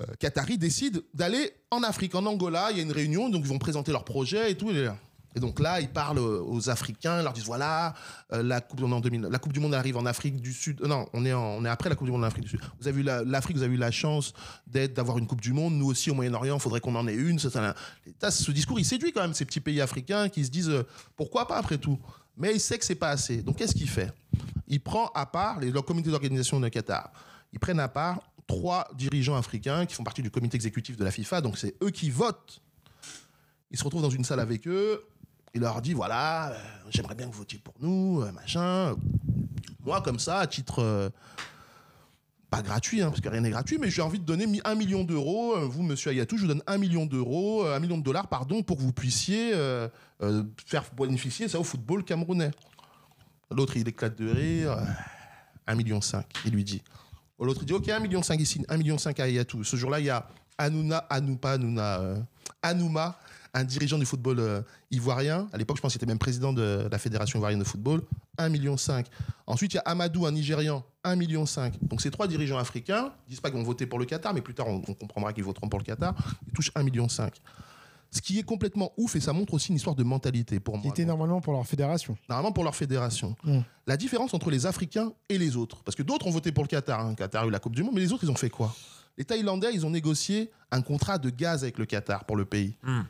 [0.00, 2.68] euh, qatari décide d'aller en Afrique, en Angola.
[2.70, 4.70] Il y a une réunion, donc ils vont présenter leur projet et tout.
[5.36, 7.94] Et donc là, ils parlent aux Africains, ils leur disent voilà,
[8.30, 10.80] la, coupe, on est en 2000 la Coupe du Monde arrive en Afrique du Sud.
[10.82, 12.60] Non, on est, on après la Coupe du Monde en Afrique du Sud.
[12.80, 14.32] Vous avez eu la- l'Afrique, vous avez eu la chance
[14.68, 15.74] d'avoir une Coupe du Monde.
[15.74, 17.40] Nous aussi, au Moyen-Orient, il faudrait qu'on en ait une.
[17.40, 17.50] Ça,
[18.30, 20.70] ce discours, il séduit quand même ces petits pays africains qui se disent
[21.16, 21.98] pourquoi pas après tout?
[22.36, 23.42] Mais il sait que c'est pas assez.
[23.42, 24.12] Donc qu'est-ce qu'il fait?
[24.66, 27.12] Il prend à part les, le d'organisation de Qatar.
[27.52, 31.10] Ils prennent à part trois dirigeants africains qui font partie du comité exécutif de la
[31.10, 31.40] FIFA.
[31.40, 32.60] Donc c'est eux qui votent.
[33.70, 35.04] Ils se retrouvent dans une salle avec eux.
[35.54, 36.58] Il leur dit voilà, euh,
[36.90, 38.96] j'aimerais bien que vous votiez pour nous, euh, machin.
[39.84, 41.10] Moi, comme ça, à titre euh,
[42.56, 44.74] pas gratuit, hein, parce que rien n'est gratuit, mais j'ai envie de donner mi- un
[44.74, 45.56] million d'euros.
[45.56, 48.28] Euh, Vous, monsieur Ayatou, je vous donne un million d'euros, euh, un million de dollars,
[48.28, 49.88] pardon, pour que vous puissiez euh,
[50.22, 52.50] euh, faire bénéficier ça au football camerounais.
[53.50, 54.72] L'autre, il éclate de rire.
[54.72, 54.84] euh,
[55.66, 56.00] 1,5 million,
[56.44, 56.82] il lui dit.
[57.40, 59.64] L'autre, il dit Ok, 1,5 million ici, 1,5 million à Ayatou.
[59.64, 60.28] Ce jour-là, il y a
[60.58, 62.16] Anouna, Anoupa, Anouna, euh,
[62.62, 63.18] Anouma,
[63.54, 65.48] un dirigeant du football euh, ivoirien.
[65.52, 68.02] À l'époque, je pense qu'il était même président de la Fédération ivoirienne de football.
[68.38, 68.76] 1,5 million.
[69.46, 70.84] Ensuite, il y a Amadou, un Nigérian.
[71.04, 71.44] 1,5 million.
[71.82, 74.40] Donc, ces trois dirigeants africains ils disent pas qu'ils vont voter pour le Qatar, mais
[74.40, 76.14] plus tard, on, on comprendra qu'ils voteront pour le Qatar.
[76.46, 77.06] Ils touchent 1,5 million.
[77.08, 80.82] Ce qui est complètement ouf, et ça montre aussi une histoire de mentalité pour Qui
[80.82, 80.90] moi.
[80.90, 82.16] était normalement pour leur fédération.
[82.28, 83.34] Normalement pour leur fédération.
[83.42, 83.60] Mm.
[83.88, 85.82] La différence entre les Africains et les autres.
[85.82, 87.00] Parce que d'autres ont voté pour le Qatar.
[87.00, 87.10] hein.
[87.10, 88.72] Le Qatar a eu la Coupe du Monde, mais les autres, ils ont fait quoi?
[89.18, 92.76] Les Thaïlandais, ils ont négocié un contrat de gaz avec le Qatar pour le pays.
[92.84, 93.02] Hmm.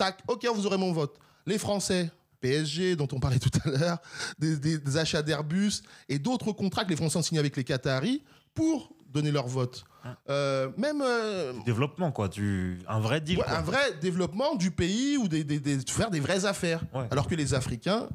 [0.00, 1.18] Tac, ok, vous aurez mon vote.
[1.44, 3.98] Les Français, PSG, dont on parlait tout à l'heure,
[4.38, 7.64] des, des- des achats d'Airbus et d'autres contrats que les Français ont signés avec les
[7.64, 8.22] Qataris
[8.54, 9.84] pour donner leur vote.
[10.30, 12.28] Euh, même euh, Développement, quoi.
[12.28, 12.78] Du...
[12.88, 13.40] Un vrai deal.
[13.40, 16.80] Ouais, un vrai développement du pays ou des, des- des- faire des vraies affaires.
[16.94, 17.06] Ouais.
[17.10, 18.08] Alors que les Africains,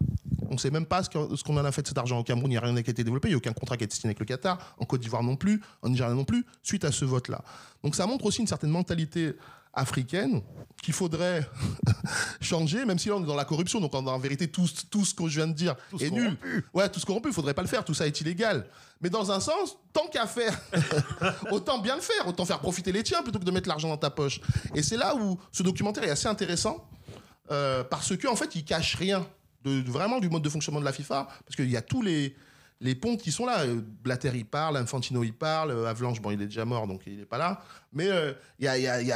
[0.50, 1.10] on ne sait même pas ce
[1.44, 2.18] qu'on en a fait de cet argent.
[2.18, 3.78] Au Cameroun, il n'y a rien qui a été développé, il n'y a aucun contrat
[3.78, 6.24] qui a été signé avec le Qatar, en Côte d'Ivoire non plus, en Nigeria non
[6.26, 7.44] plus, suite à ce vote-là.
[7.84, 9.34] Donc ça montre aussi une certaine mentalité
[9.76, 10.42] africaine
[10.82, 11.50] qu'il faudrait
[12.42, 15.04] changer, même si là on est dans la corruption, donc en, en vérité tout, tout
[15.06, 16.38] ce que je viens de dire est nul.
[16.74, 18.68] Ouais, tout ce corrompu, il faudrait pas le faire, tout ça est illégal.
[19.02, 20.58] Mais dans un sens, tant qu'à faire,
[21.52, 23.98] autant bien le faire, autant faire profiter les tiens plutôt que de mettre l'argent dans
[23.98, 24.40] ta poche.
[24.74, 26.88] Et c'est là où ce documentaire est assez intéressant,
[27.52, 29.26] euh, parce qu'en fait, il cache rien
[29.64, 32.02] de, de- vraiment du mode de fonctionnement de la FIFA, parce qu'il y a tous
[32.02, 32.36] les,
[32.82, 33.62] les pontes qui sont là.
[33.62, 37.02] Euh, Blatter, il parle, Infantino, il parle, euh, Avalanche, bon, il est déjà mort, donc
[37.08, 37.62] il n'est pas là.
[37.94, 39.12] Mais euh, il y, a, il y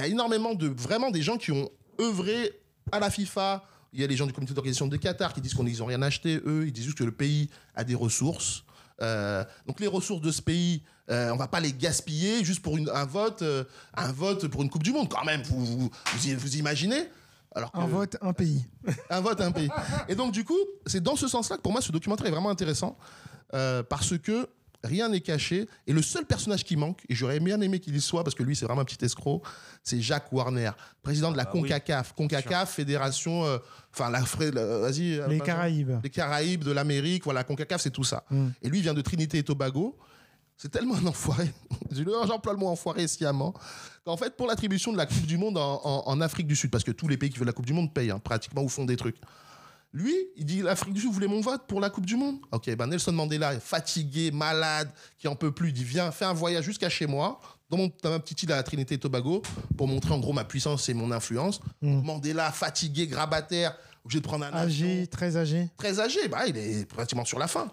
[0.00, 1.68] a- énormément de, vraiment des gens qui ont
[2.00, 2.52] œuvré
[2.92, 3.64] à la FIFA.
[3.92, 6.02] Il y a les gens du comité d'organisation de Qatar qui disent qu'ils n'ont rien
[6.02, 8.62] acheté, eux, ils disent juste que le pays a des ressources.
[9.02, 12.76] Euh, donc les ressources de ce pays, euh, on va pas les gaspiller juste pour
[12.76, 15.42] un vote, euh, un vote pour une Coupe du Monde quand même.
[15.42, 17.08] Vous vous imaginez
[17.54, 18.64] Alors Un que- vote, un pays.
[19.10, 19.68] un vote, un pays.
[20.08, 22.50] Et donc, du coup, c'est dans ce sens-là que pour moi, ce documentaire est vraiment
[22.50, 22.96] intéressant
[23.54, 24.48] euh, parce que
[24.84, 25.68] rien n'est caché.
[25.86, 28.42] Et le seul personnage qui manque, et j'aurais bien aimé qu'il y soit parce que
[28.42, 29.42] lui, c'est vraiment un petit escroc,
[29.82, 30.70] c'est Jacques Warner,
[31.02, 32.14] président de la Ah oui, CONCACAF.
[32.14, 33.58] CONCACAF, fédération, euh,
[33.92, 35.18] enfin, la la- vas-y.
[35.18, 35.40] euh, Les.
[35.40, 35.98] Caraïbes.
[36.04, 38.24] Les Caraïbes, de l'Amérique, voilà, CONCACAF, c'est tout ça.
[38.30, 38.48] Mm.
[38.62, 39.98] Et lui, il vient de Trinité et Tobago.
[40.62, 41.50] C'est tellement un enfoiré.
[41.90, 43.54] J'emploie le mot enfoiré sciemment.
[44.04, 46.70] Qu'en fait, pour l'attribution de la Coupe du Monde en, en- en Afrique du Sud,
[46.70, 48.68] parce que tous les pays qui veulent la Coupe du Monde payent, hein, pratiquement, ou
[48.68, 49.16] font des trucs.
[49.94, 52.36] Lui, il dit l'Afrique du Sud, vous voulez mon vote pour la Coupe du Monde?
[52.52, 56.34] Ok, ben Nelson Mandela, fatigué, malade, qui en peut plus, il dit viens, fais un
[56.34, 57.40] voyage jusqu'à chez moi,
[57.70, 59.40] dans, mon, dans ma petite île à la Trinité et Tobago,
[59.78, 61.60] pour montrer en gros ma puissance et mon influence.
[61.82, 62.02] Mm.
[62.04, 65.70] Mandela, fatigué, grabataire, obligé de prendre un avion Âgé, très âgé.
[65.78, 67.68] très âgé, bah, il est pratiquement sur la fin.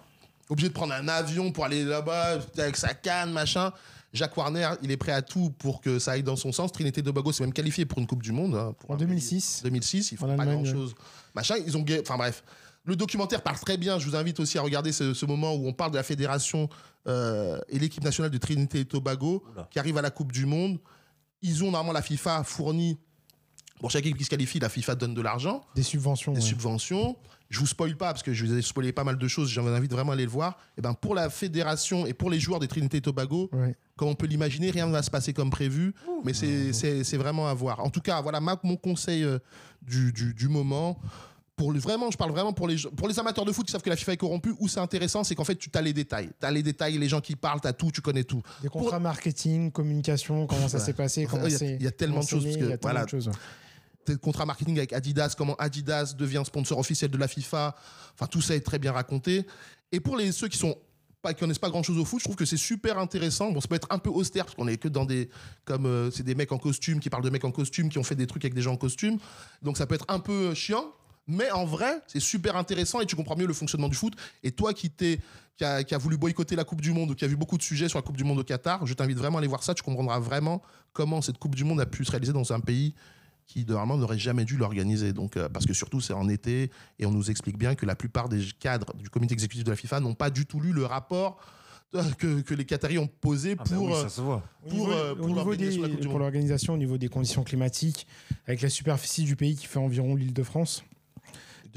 [0.50, 3.72] Obligé de prendre un avion pour aller là-bas avec sa canne, machin.
[4.14, 6.72] Jacques Warner, il est prêt à tout pour que ça aille dans son sens.
[6.72, 8.56] Trinité Tobago s'est même qualifié pour une Coupe du Monde.
[8.56, 9.62] hein, pour En un pays- 2006.
[9.64, 10.96] 2006, ils font pas grand-chose.
[11.36, 11.84] Machin, ils ont...
[12.02, 12.44] Enfin bref.
[12.86, 14.00] Le documentaire parle très bien.
[14.00, 16.70] Je vous invite aussi à regarder ce, ce moment où on parle de la fédération
[17.10, 19.68] euh, et l'équipe nationale de Trinité et Tobago Oula.
[19.70, 20.80] qui arrive à la Coupe du Monde.
[21.42, 22.98] Ils ont normalement la FIFA fourni.
[23.82, 26.32] Pour chaque équipe qui se qualifie, la FIFA donne de l'argent Des subventions.
[26.32, 26.46] des ouais.
[26.46, 27.16] subventions.
[27.50, 29.50] Je vous spoil pas parce que je vous ai spoilé pas mal de choses.
[29.50, 30.58] J'en invite vraiment à aller le voir.
[30.78, 33.76] Et ben pour la fédération et pour les joueurs des Trinité et Tobago, Ouais.
[33.96, 35.94] comme on peut l'imaginer, rien ne va se passer comme prévu.
[36.26, 37.80] Mais c'est- c'est c'est vraiment à voir.
[37.84, 39.40] En tout cas, voilà ma- mon conseil euh,
[39.82, 41.00] du, du, du moment.
[41.56, 43.82] Pour le, vraiment, je parle vraiment pour les, pour les amateurs de foot qui savent
[43.82, 44.54] que la FIFA est corrompue.
[44.60, 46.30] Où c'est intéressant, c'est qu'en fait, tu as les détails.
[46.40, 48.44] Tu as les détails, les gens qui parlent, tu as tout, tu connais tout.
[48.62, 51.92] Des contrats marketing, communication, comment ça s'est passé, il y a- c'est il y a
[51.92, 53.06] tellement choses, parce que, voilà.
[53.06, 53.32] de choses.
[54.08, 57.76] Tes contrats marketing avec Adidas, comment Adidas devient sponsor officiel de la FIFA.
[58.14, 59.46] Enfin, tout ça est très bien raconté.
[59.92, 60.78] Et pour les, ceux qui sont
[61.22, 63.52] pas, connaissent pas grand chose au foot, je trouve que c'est super intéressant.
[63.52, 65.30] Bon, ça peut être un peu austère parce qu'on est que dans des,
[65.66, 68.04] comme euh, c'est des mecs en costume qui parlent de mecs en costume qui ont
[68.04, 69.18] fait des trucs avec des gens en costume.
[69.62, 70.86] Donc ça peut être un peu chiant.
[71.30, 74.14] Mais en vrai, c'est super intéressant et tu comprends mieux le fonctionnement du foot.
[74.44, 75.20] Et toi qui, t'es,
[75.58, 77.58] qui, a, qui a voulu boycotter la Coupe du Monde ou qui a vu beaucoup
[77.58, 79.62] de sujets sur la Coupe du Monde au Qatar, je t'invite vraiment à aller voir
[79.62, 79.74] ça.
[79.74, 80.62] Tu comprendras vraiment
[80.94, 82.96] comment cette Coupe du Monde a pu se réaliser dans un pays
[83.48, 85.14] qui normalement n'aurait jamais dû l'organiser.
[85.14, 86.70] Donc, euh, parce que surtout c'est en été
[87.00, 89.76] et on nous explique bien que la plupart des cadres du comité exécutif de la
[89.78, 91.40] FIFA n'ont pas du tout lu le rapport
[92.18, 93.94] que, que les Qataris ont posé Ah pour, oui,
[94.90, 95.16] euh,
[96.20, 98.06] l'organisation, au niveau des conditions climatiques,
[98.46, 100.84] avec la superficie du pays qui fait environ l'île de France.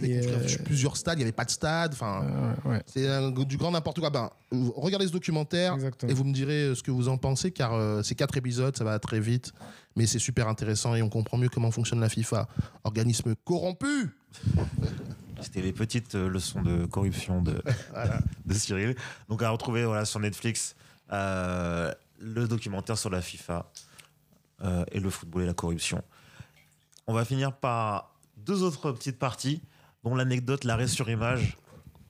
[0.03, 1.93] Ils euh, plusieurs stades, il n'y avait pas de stade.
[1.93, 3.07] Enfin, Euh, ouais, c'est
[3.47, 4.11] du grand n'importe quoi.
[4.11, 6.11] Ben, regardez ce documentaire exactement.
[6.11, 8.77] et vous me direz euh, ce que vous en pensez, car euh, c'est quatre épisodes,
[8.77, 9.53] ça va très vite,
[9.97, 12.49] mais c'est super intéressant et on comprend mieux comment fonctionne la FIFA.
[12.85, 14.11] Organisme corrompu
[15.41, 17.63] C'était les petites euh, leçons de corruption de,
[18.47, 18.95] de Cyril.
[19.29, 20.75] Donc à retrouver voilà, sur Netflix
[21.13, 23.71] euh, le documentaire sur la FIFA
[24.63, 26.03] euh, et le football et la corruption.
[27.07, 29.61] On va finir par deux autres petites parties,
[30.05, 31.57] dont l'anecdote, l'arrêt sur image.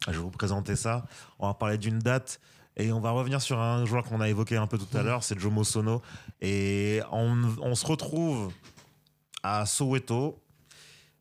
[0.07, 1.05] Je vais vous présenter ça.
[1.39, 2.41] On va parler d'une date
[2.77, 5.23] et on va revenir sur un joueur qu'on a évoqué un peu tout à l'heure,
[5.23, 6.03] c'est Jomo Sono.
[6.41, 8.53] Et on, se retrouve
[9.43, 10.43] à Soweto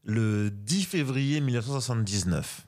[0.05, 2.65] le 10 février 1979.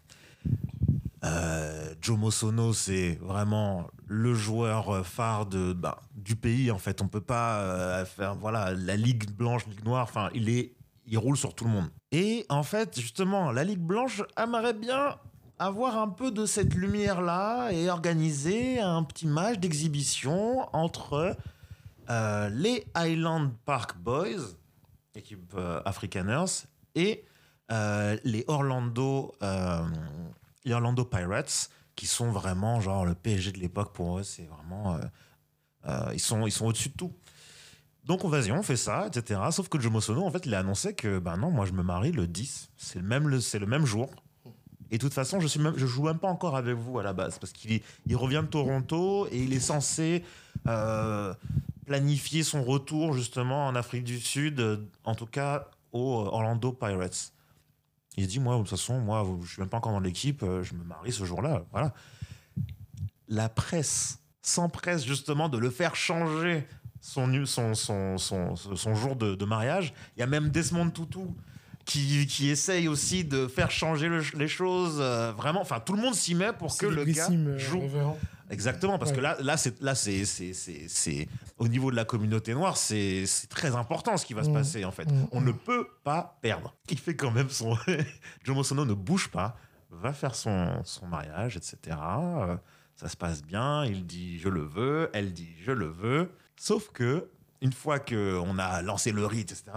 [1.23, 6.71] Euh, Jomo Sono, c'est vraiment le joueur phare de, bah, du pays.
[6.71, 10.03] En fait, on peut pas euh, faire voilà la ligue blanche, ligue noire.
[10.03, 10.73] Enfin, il est,
[11.11, 11.89] il roule sur tout le monde.
[12.11, 15.17] Et en fait, justement, la ligue blanche aimerait bien
[15.59, 21.35] avoir un peu de cette lumière là et organiser un petit match d'exhibition entre
[22.09, 24.55] euh, les Highland Park Boys,
[25.13, 27.25] équipe euh, Afrikaners, et
[27.71, 29.81] euh, les Orlando, euh,
[30.63, 34.97] les Orlando Pirates, qui sont vraiment genre le PSG de l'époque pour eux, c'est vraiment.
[36.13, 37.13] ils sont, ils sont au-dessus de tout.
[38.11, 39.39] Donc, on vas-y, on fait ça, etc.
[39.51, 41.81] Sauf que Jomo Sono, en fait, il a annoncé que, ben non, moi, je me
[41.81, 42.69] marie le 10.
[42.75, 44.09] C'est le même, le- même jour.
[44.89, 47.13] Et de toute façon, je suis je joue même pas encore avec vous à la
[47.13, 47.81] base parce qu'il
[48.13, 50.25] revient de Toronto et il est censé
[50.67, 51.33] euh,
[51.85, 57.31] planifier son retour justement en Afrique du Sud, euh, en tout cas aux Orlando Pirates.
[58.17, 60.61] Il dit moi de toute façon moi je suis même pas encore dans l'équipe, euh,
[60.63, 61.93] je me marie ce jour-là, voilà.
[63.29, 66.67] La presse s'empresse justement de le faire changer
[67.01, 69.93] son son son, son, jour de, de mariage.
[70.15, 71.19] Il y a même Desmond Tutu
[71.83, 74.99] qui, qui essaye aussi de faire changer le- les choses.
[75.01, 77.79] euh, vraiment, enfin tout le monde s'y met pour que le gars euh, joue.
[77.81, 78.17] révérend.
[78.51, 79.17] Exactement, parce Ouais.
[79.17, 81.27] que là, là, c'est, là, c'est, c'est, c'est, c'est-
[81.57, 84.53] au niveau de la communauté noire, c'est, c'est très important ce qui va se Mhm.
[84.55, 85.09] passer en fait.
[85.09, 85.27] Mhm.
[85.31, 86.75] On ne peut pas perdre.
[86.89, 87.77] Il fait quand même son,
[88.43, 89.57] Jomo Sono ne bouge pas,
[89.89, 91.77] va faire son, son mariage, etc.
[91.97, 92.57] Euh,
[92.95, 93.85] Ça se passe bien.
[93.85, 96.29] Il dit je le veux, elle dit je le veux.
[96.61, 97.27] Sauf que
[97.61, 99.71] une fois que on a lancé le rite, etc.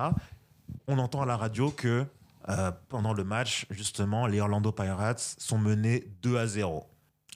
[0.86, 2.04] On entend à la radio que
[2.50, 6.86] euh, pendant le match, justement, les Orlando Pirates sont menés 2 à 0.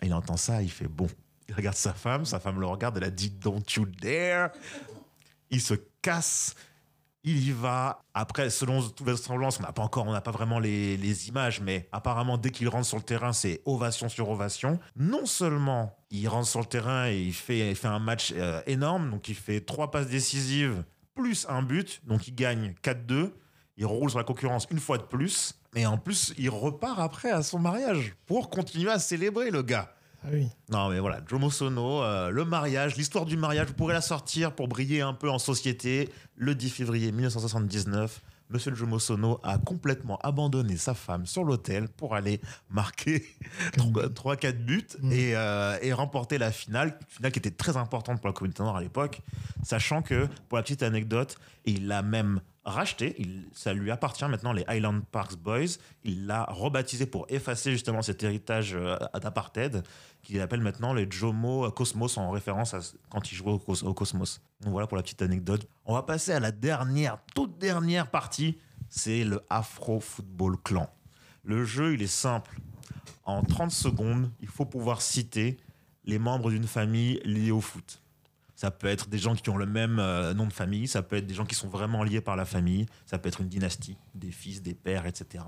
[0.02, 1.06] Et il entend ça, il fait bon.
[1.48, 4.50] Il regarde sa femme, sa femme le regarde, elle a dit Don't you dare.
[5.48, 5.72] Il se
[6.02, 6.54] casse,
[7.24, 8.02] il y va.
[8.14, 11.60] Après, selon toutes les semblances, on n'a pas encore, on n'a pas vraiment les, images,
[11.60, 14.78] mais apparemment, dès qu'il rentre sur le terrain, c'est ovation sur ovation.
[14.96, 19.28] Non seulement il rentre sur le terrain et il fait, un match euh, énorme, donc
[19.28, 20.82] il fait trois passes décisives
[21.18, 23.32] plus un but, donc il gagne 4-2.
[23.76, 25.54] Il roule sur la concurrence une fois de plus.
[25.74, 29.92] Et en plus, il repart après à son mariage pour continuer à célébrer le gars.
[30.24, 30.48] Ah oui.
[30.70, 34.52] Non, mais voilà, Jomo Sono, euh, le mariage, l'histoire du mariage, vous pourrez la sortir
[34.52, 36.08] pour briller un peu en société.
[36.36, 42.14] Le 10 février 1979, Monsieur Jomo Sono a complètement abandonné sa femme sur l'hôtel pour
[42.14, 42.40] aller
[42.70, 43.22] marquer
[43.76, 45.12] 3-4 buts Mm.
[45.12, 48.76] et, euh, et remporter la finale, finale qui était très importante pour la communauté noire
[48.76, 49.20] à l'époque,
[49.62, 53.16] sachant que, pour la petite anecdote, il l'a même racheté,
[53.52, 58.22] ça lui appartient maintenant, les Highland Parks Boys, il l'a rebaptisé pour effacer justement cet
[58.22, 59.82] héritage euh, d'apartheid,
[60.22, 64.40] qu'il appelle maintenant les Jomo Cosmos en référence à quand il jouait au, au Cosmos.
[64.60, 65.66] Donc voilà pour la petite anecdote.
[65.84, 68.58] On va passer à la dernière, toute dernière partie,
[68.88, 70.88] c'est le Afro Football Clan.
[71.44, 72.60] Le jeu, il est simple.
[73.24, 75.58] En 30 secondes, il faut pouvoir citer
[76.04, 78.02] les membres d'une famille liée au foot.
[78.58, 81.14] Ça peut être des gens qui ont le même euh, nom de famille, ça peut
[81.14, 83.96] être des gens qui sont vraiment liés par la famille, ça peut être une dynastie,
[84.16, 85.44] des fils, des pères, etc.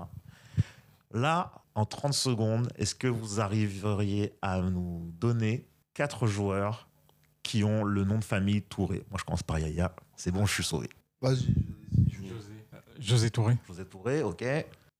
[1.13, 6.87] Là, en 30 secondes, est-ce que vous arriveriez à nous donner quatre joueurs
[7.43, 9.03] qui ont le nom de famille Touré?
[9.09, 9.93] Moi, je commence par Yaya.
[10.15, 10.87] C'est bon, je suis sauvé.
[11.21, 11.53] Vas-y.
[12.13, 12.65] José.
[12.97, 13.57] José Touré.
[13.67, 14.45] José Touré, ok.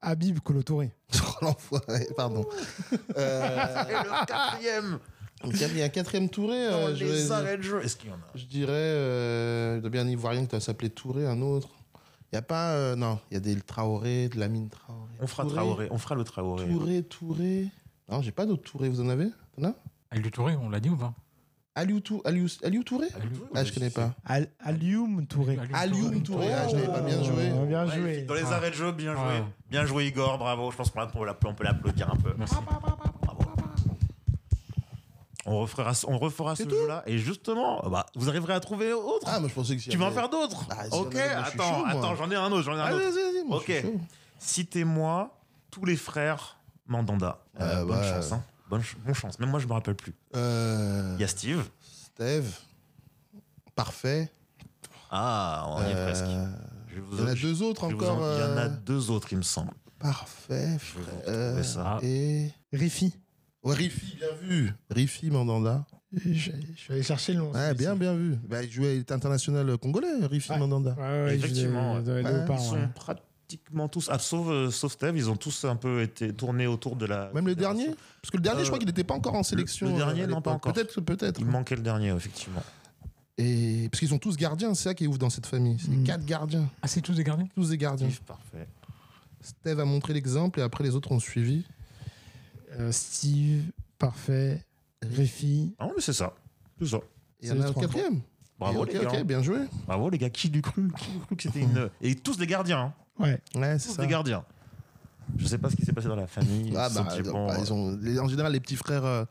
[0.02, 0.92] Habib Kolotouré.
[1.14, 2.46] Oh, l'enfoiré, pardon.
[3.18, 5.00] Euh, Et le quatrième
[5.46, 6.68] il y a un quatrième Touré.
[6.68, 7.82] dans euh, je, les vais- arrêts de jeu.
[7.84, 8.20] Est-ce qu'il y en a?
[8.36, 11.70] je dirais, euh, il doit bien un Ivoirien qui doit s'appeler Touré, un autre.
[12.32, 15.12] Il n'y a pas, euh, non, il y a des Traoré, de la mine Traoré.
[15.20, 16.66] On fera Touré, Traoré, on fera le Traoré.
[16.68, 17.68] Touré, Touré.
[18.10, 19.28] Non, j'ai pas d'autres Touré, vous en avez?
[19.58, 19.74] T'en as?
[20.12, 21.14] Aliou Touré, on l'a dit ou pas?
[21.74, 23.08] Aliou, Tou- Aliou, Aliou Touré?
[23.56, 24.14] Ah, je connais pas.
[24.26, 25.58] Al Alioum Touré.
[25.74, 27.52] Alioum Touré, ah, je l'avais pas bien joué.
[27.56, 28.22] Oh, bien Ouais, joué.
[28.24, 28.56] Dans les Ah.
[28.56, 29.44] arrêts de jeu, bien joué.
[29.70, 30.70] Bien joué Igor, bravo.
[30.72, 32.34] Je pense qu'on peut l'app- on peut l'applaudir un peu.
[32.38, 32.56] Merci.
[35.52, 37.04] On refera, on refera ce jeu-là.
[37.08, 39.26] Et justement, bah, vous arriverez à trouver autre.
[39.28, 41.50] Ah, moi je pensais que tu vas en faire d'autres Ah, si Ok, moi, je
[41.50, 41.90] suis attends, chaud, moi.
[41.90, 43.06] attends, j'en ai un autre, j'en ai un Allez, autre.
[43.16, 43.84] vas-y, vas-y, moi, je suis Ok.
[43.86, 44.00] chaud.
[44.40, 45.38] Citez-moi
[45.70, 47.40] tous les frères Mandanda.
[47.60, 48.44] Euh, Euh, bonne bah, chance, hein.
[48.70, 49.40] Bonne, ch- bonne chance.
[49.40, 50.14] Même moi, je me rappelle plus.
[50.36, 51.64] Euh, Il y a Steve.
[51.82, 52.54] Steve.
[53.76, 54.32] Parfait.
[55.10, 56.26] Ah, on y est Euh, presque.
[56.88, 58.18] Je vais vous- Il y en a je- deux autres je vais vous encore.
[58.24, 59.72] en- Il y en a euh, deux autres, il me semble.
[60.00, 60.78] Parfait.
[60.80, 61.44] Je vais vous frère.
[61.44, 62.00] Retrouver ça.
[62.02, 62.52] Et.
[62.74, 63.14] Rifi.
[63.64, 64.72] Ouais, Rifi, bien vu.
[64.90, 65.86] Rifi Mandanda.
[66.14, 67.52] Je, je vais aller chercher le nom.
[67.54, 68.36] Ouais, bien, bien vu.
[68.50, 70.58] Bah, il jouait, il était international congolais, Rifi Ouais.
[70.60, 70.96] Mandanda.
[70.98, 72.24] Ouais, ouais, Effectivement, je ouais.
[72.24, 72.90] Ouais, Ils sont ouais.
[72.96, 76.96] pratiquement tous, ah, sauf, euh, sauf Steve, ils ont tous un peu été tournés autour
[76.96, 77.32] de la.
[77.34, 77.88] Même le dernier
[78.22, 79.92] Parce que le dernier, Euh, je crois qu'il n'était pas encore en sélection.
[79.92, 80.68] le dernier, euh, à non, pas l'époque.
[80.68, 80.74] encore.
[80.74, 81.40] Peut-être, peut-être.
[81.40, 82.64] Il manquait le dernier, effectivement.
[83.38, 85.78] Et parce qu'ils sont tous gardiens, c'est ça qui est ouf dans cette famille.
[85.80, 86.04] C'est Mm.
[86.04, 87.48] quatre gardiens, Ah, c'est tous des gardiens?
[87.56, 88.10] Tous des gardiens.
[88.10, 88.68] Steve, parfait.
[89.40, 91.64] Steve a montré l'exemple et après les autres ont suivi.
[92.80, 93.64] Euh, Steve,
[93.98, 94.64] parfait.
[95.02, 95.74] Rifi.
[95.80, 96.34] Ah, mais c'est ça.
[96.80, 97.00] C'est ça.
[97.42, 98.22] Il y en C'est a un quatrième.
[98.60, 99.10] Bravo, Et les gars.
[99.12, 99.58] ok, bien joué.
[99.88, 100.30] Bravo, les gars.
[100.30, 101.90] Qui l'eût cru Qui l'eût cru que c'était une.
[102.02, 102.80] Et tous des gardiens.
[102.80, 102.94] hein.
[103.24, 103.42] Ouais.
[103.56, 104.02] Ouais, c'est Tous ça.
[104.04, 104.44] des gardiens.
[105.38, 106.74] Je sais pas ce qui s'est passé dans la famille.
[106.76, 109.24] Ah bah, bon, bah, ils ont, les- en général, les petits frères euh,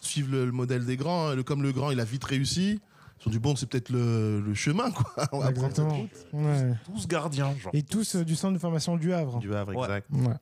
[0.00, 1.28] suivent le, le modèle des grands.
[1.28, 1.34] hein.
[1.34, 2.80] Le- comme le grand, il a vite réussi.
[3.24, 5.12] Ils ont dit bon, c'est peut-être le, le chemin, quoi.
[5.32, 6.06] On va prendre Exactement.
[6.32, 6.72] Ouais.
[6.86, 7.72] Tous gardiens, genre.
[7.74, 9.38] Et tous euh, du centre de formation du Havre.
[9.38, 9.84] Du Havre, Ouais.
[9.86, 10.06] exact.
[10.10, 10.34] Ouais.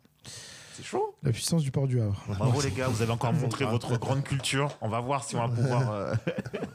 [0.74, 1.14] C'est chaud.
[1.22, 2.22] La puissance du port du Havre.
[2.28, 4.76] Bravo les gars, vous avez encore montré votre grande culture.
[4.80, 6.14] On va voir si on va pouvoir, euh,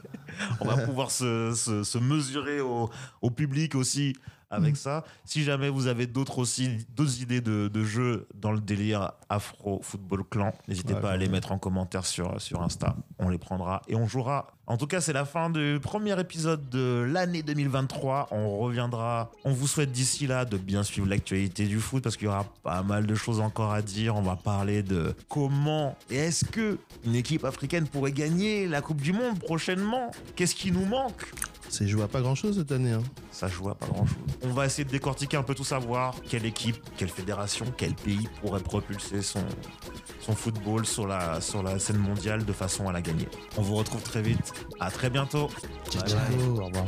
[0.60, 2.90] on va pouvoir se, se- se mesurer au,
[3.22, 4.14] au public aussi
[4.50, 5.02] avec ça.
[5.24, 9.80] Si jamais vous avez d'autres aussi, d'autres idées de, de jeux dans le délire Afro
[9.82, 12.94] Football Clan, n'hésitez Ouais, pas à les mettre en commentaire sur, sur Insta.
[13.18, 14.46] On les prendra et on jouera.
[14.68, 18.28] En tout cas, c'est la fin du premier épisode de l'année 2023.
[18.32, 19.30] On reviendra.
[19.44, 22.44] On vous souhaite d'ici là de bien suivre l'actualité du foot parce qu'il y aura
[22.64, 24.16] pas mal de choses encore à dire.
[24.16, 29.00] On va parler de comment et est-ce que une équipe africaine pourrait gagner la Coupe
[29.00, 30.10] du Monde prochainement?
[30.34, 31.30] Qu'est-ce qui nous manque?
[31.68, 32.92] C'est joué à pas grand chose cette année.
[32.92, 33.02] hein.
[33.30, 34.16] ça joue à pas grand chose.
[34.42, 36.14] On va essayer de décortiquer un peu tout savoir.
[36.28, 39.44] Quelle équipe, quelle fédération, quel pays pourrait propulser son,
[40.26, 43.28] son football sur la, sur la scène mondiale de façon à la gagner.
[43.56, 44.52] On vous retrouve très vite.
[44.80, 45.48] À très bientôt.
[45.88, 46.38] Ciao, Bye bye.
[46.38, 46.86] ciao, au revoir.